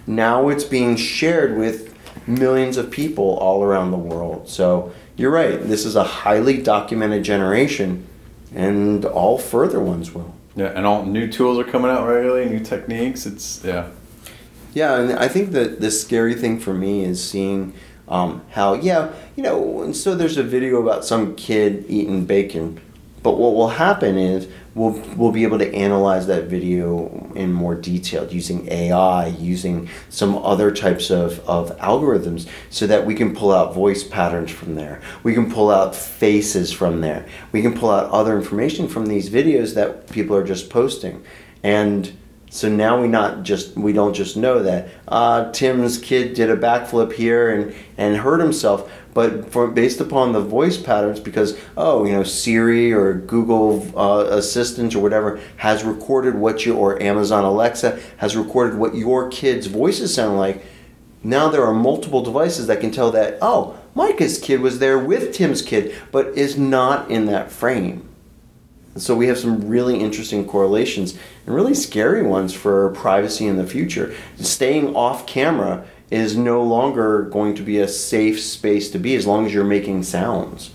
Now 0.06 0.48
it's 0.48 0.64
being 0.64 0.96
shared 0.96 1.56
with 1.56 1.94
millions 2.26 2.76
of 2.76 2.90
people 2.90 3.36
all 3.38 3.62
around 3.62 3.90
the 3.90 3.96
world. 3.96 4.48
So 4.48 4.92
you're 5.18 5.32
right. 5.32 5.60
This 5.60 5.84
is 5.84 5.96
a 5.96 6.04
highly 6.04 6.62
documented 6.62 7.24
generation, 7.24 8.06
and 8.54 9.04
all 9.04 9.36
further 9.36 9.80
ones 9.80 10.14
will. 10.14 10.34
Yeah, 10.56 10.72
and 10.74 10.86
all 10.86 11.04
new 11.04 11.30
tools 11.30 11.58
are 11.58 11.64
coming 11.64 11.90
out 11.90 12.06
regularly, 12.06 12.48
new 12.48 12.60
techniques. 12.60 13.26
It's 13.26 13.62
yeah. 13.62 13.90
Yeah, 14.74 14.98
and 14.98 15.12
I 15.18 15.28
think 15.28 15.50
that 15.52 15.80
the 15.80 15.90
scary 15.90 16.34
thing 16.34 16.60
for 16.60 16.72
me 16.72 17.04
is 17.04 17.22
seeing 17.22 17.74
um, 18.06 18.42
how, 18.50 18.74
yeah, 18.74 19.12
you 19.34 19.42
know, 19.42 19.82
and 19.82 19.96
so 19.96 20.14
there's 20.14 20.36
a 20.36 20.42
video 20.42 20.80
about 20.80 21.04
some 21.04 21.34
kid 21.34 21.84
eating 21.88 22.24
bacon, 22.24 22.80
but 23.22 23.38
what 23.38 23.54
will 23.54 23.70
happen 23.70 24.16
is 24.16 24.46
we'll, 24.78 24.92
we'll 25.16 25.32
be 25.32 25.42
able 25.42 25.58
to 25.58 25.74
analyze 25.74 26.26
that 26.28 26.44
video 26.44 27.32
in 27.34 27.52
more 27.52 27.74
detail 27.74 28.26
using 28.32 28.70
AI, 28.70 29.26
using 29.26 29.88
some 30.08 30.38
other 30.38 30.70
types 30.70 31.10
of, 31.10 31.40
of 31.48 31.76
algorithms 31.78 32.48
so 32.70 32.86
that 32.86 33.04
we 33.04 33.14
can 33.14 33.34
pull 33.34 33.52
out 33.52 33.74
voice 33.74 34.04
patterns 34.04 34.50
from 34.50 34.76
there. 34.76 35.02
We 35.24 35.34
can 35.34 35.50
pull 35.50 35.70
out 35.70 35.94
faces 35.94 36.72
from 36.72 37.00
there. 37.00 37.26
We 37.52 37.60
can 37.60 37.76
pull 37.76 37.90
out 37.90 38.10
other 38.10 38.36
information 38.36 38.88
from 38.88 39.06
these 39.06 39.28
videos 39.28 39.74
that 39.74 40.08
people 40.10 40.36
are 40.36 40.44
just 40.44 40.70
posting. 40.70 41.24
And 41.62 42.16
so 42.50 42.68
now 42.68 43.00
we 43.00 43.08
not 43.08 43.42
just 43.42 43.76
we 43.76 43.92
don't 43.92 44.14
just 44.14 44.36
know 44.36 44.62
that 44.62 44.88
uh, 45.06 45.52
Tim's 45.52 45.98
kid 45.98 46.34
did 46.34 46.48
a 46.48 46.56
backflip 46.56 47.12
here 47.12 47.50
and 47.50 47.74
and 47.98 48.16
hurt 48.16 48.40
himself, 48.40 48.90
but 49.18 49.50
for 49.50 49.66
based 49.66 50.00
upon 50.00 50.30
the 50.30 50.40
voice 50.40 50.76
patterns, 50.76 51.18
because 51.18 51.58
oh 51.76 52.04
you 52.04 52.12
know 52.12 52.22
Siri 52.22 52.92
or 52.92 53.14
Google 53.14 53.84
uh, 53.98 54.26
Assistant 54.26 54.94
or 54.94 55.00
whatever 55.00 55.40
has 55.56 55.82
recorded 55.82 56.36
what 56.36 56.64
you 56.64 56.76
or 56.76 57.02
Amazon 57.02 57.42
Alexa 57.42 57.98
has 58.18 58.36
recorded 58.36 58.78
what 58.78 58.94
your 58.94 59.28
kid's 59.28 59.66
voices 59.66 60.14
sound 60.14 60.38
like. 60.38 60.64
Now 61.24 61.48
there 61.48 61.64
are 61.64 61.74
multiple 61.74 62.22
devices 62.22 62.68
that 62.68 62.80
can 62.80 62.92
tell 62.92 63.10
that 63.10 63.38
oh 63.42 63.76
Micah's 63.96 64.38
kid 64.38 64.60
was 64.60 64.78
there 64.78 65.00
with 65.00 65.34
Tim's 65.34 65.62
kid, 65.62 65.92
but 66.12 66.28
is 66.38 66.56
not 66.56 67.10
in 67.10 67.26
that 67.26 67.50
frame. 67.50 68.08
So 68.94 69.16
we 69.16 69.26
have 69.26 69.38
some 69.38 69.68
really 69.68 69.98
interesting 69.98 70.46
correlations 70.46 71.18
and 71.44 71.56
really 71.56 71.74
scary 71.74 72.22
ones 72.22 72.54
for 72.54 72.90
privacy 72.90 73.48
in 73.48 73.56
the 73.56 73.66
future. 73.66 74.14
Staying 74.36 74.94
off 74.94 75.26
camera 75.26 75.88
is 76.10 76.36
no 76.36 76.62
longer 76.62 77.22
going 77.24 77.54
to 77.54 77.62
be 77.62 77.78
a 77.78 77.88
safe 77.88 78.40
space 78.40 78.90
to 78.90 78.98
be 78.98 79.14
as 79.14 79.26
long 79.26 79.46
as 79.46 79.52
you're 79.52 79.64
making 79.64 80.02
sounds. 80.02 80.70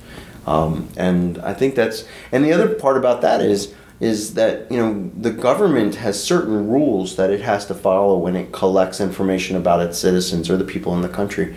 Um, 0.45 0.89
and 0.97 1.37
I 1.39 1.53
think 1.53 1.75
that's 1.75 2.05
and 2.31 2.43
the 2.43 2.51
other 2.51 2.73
part 2.75 2.97
about 2.97 3.21
that 3.21 3.41
is 3.41 3.73
is 3.99 4.33
that 4.33 4.69
you 4.71 4.77
know 4.77 5.09
the 5.17 5.31
government 5.31 5.95
has 5.95 6.21
certain 6.21 6.67
rules 6.67 7.15
that 7.15 7.29
it 7.29 7.41
has 7.41 7.65
to 7.67 7.73
follow 7.73 8.17
when 8.17 8.35
it 8.35 8.51
collects 8.51 8.99
information 8.99 9.55
about 9.55 9.79
its 9.79 9.97
citizens 9.97 10.49
or 10.49 10.57
the 10.57 10.65
people 10.65 10.93
in 10.93 11.01
the 11.01 11.09
country. 11.09 11.55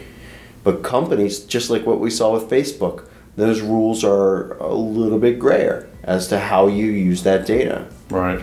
But 0.63 0.83
companies, 0.83 1.41
just 1.41 1.71
like 1.71 1.87
what 1.87 2.01
we 2.01 2.11
saw 2.11 2.33
with 2.33 2.49
Facebook, 2.51 3.09
those 3.37 3.61
rules 3.61 4.05
are 4.05 4.57
a 4.59 4.75
little 4.75 5.19
bit 5.19 5.39
grayer 5.39 5.89
as 6.03 6.29
to 6.29 6.39
how 6.39 6.67
you 6.69 6.87
use 6.87 7.23
that 7.25 7.47
data. 7.47 7.87
Right. 8.11 8.43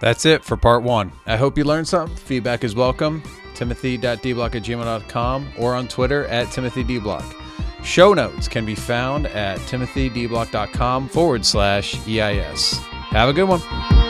That's 0.00 0.26
it 0.26 0.44
for 0.44 0.56
part 0.56 0.82
one. 0.82 1.12
I 1.26 1.36
hope 1.36 1.56
you 1.56 1.64
learned 1.64 1.88
something. 1.88 2.16
Feedback 2.16 2.64
is 2.64 2.74
welcome. 2.74 3.22
Timothy.dblock 3.56 4.54
at 4.54 4.62
gmail.com 4.62 5.52
or 5.58 5.74
on 5.74 5.88
Twitter 5.88 6.26
at 6.26 6.46
TimothyDblock. 6.48 7.42
Show 7.84 8.14
notes 8.14 8.48
can 8.48 8.64
be 8.64 8.74
found 8.74 9.26
at 9.26 9.58
timothydblock.com 9.60 11.08
forward 11.08 11.46
slash 11.46 11.94
EIS. 12.06 12.78
Have 13.10 13.28
a 13.28 13.32
good 13.32 13.48
one. 13.48 14.05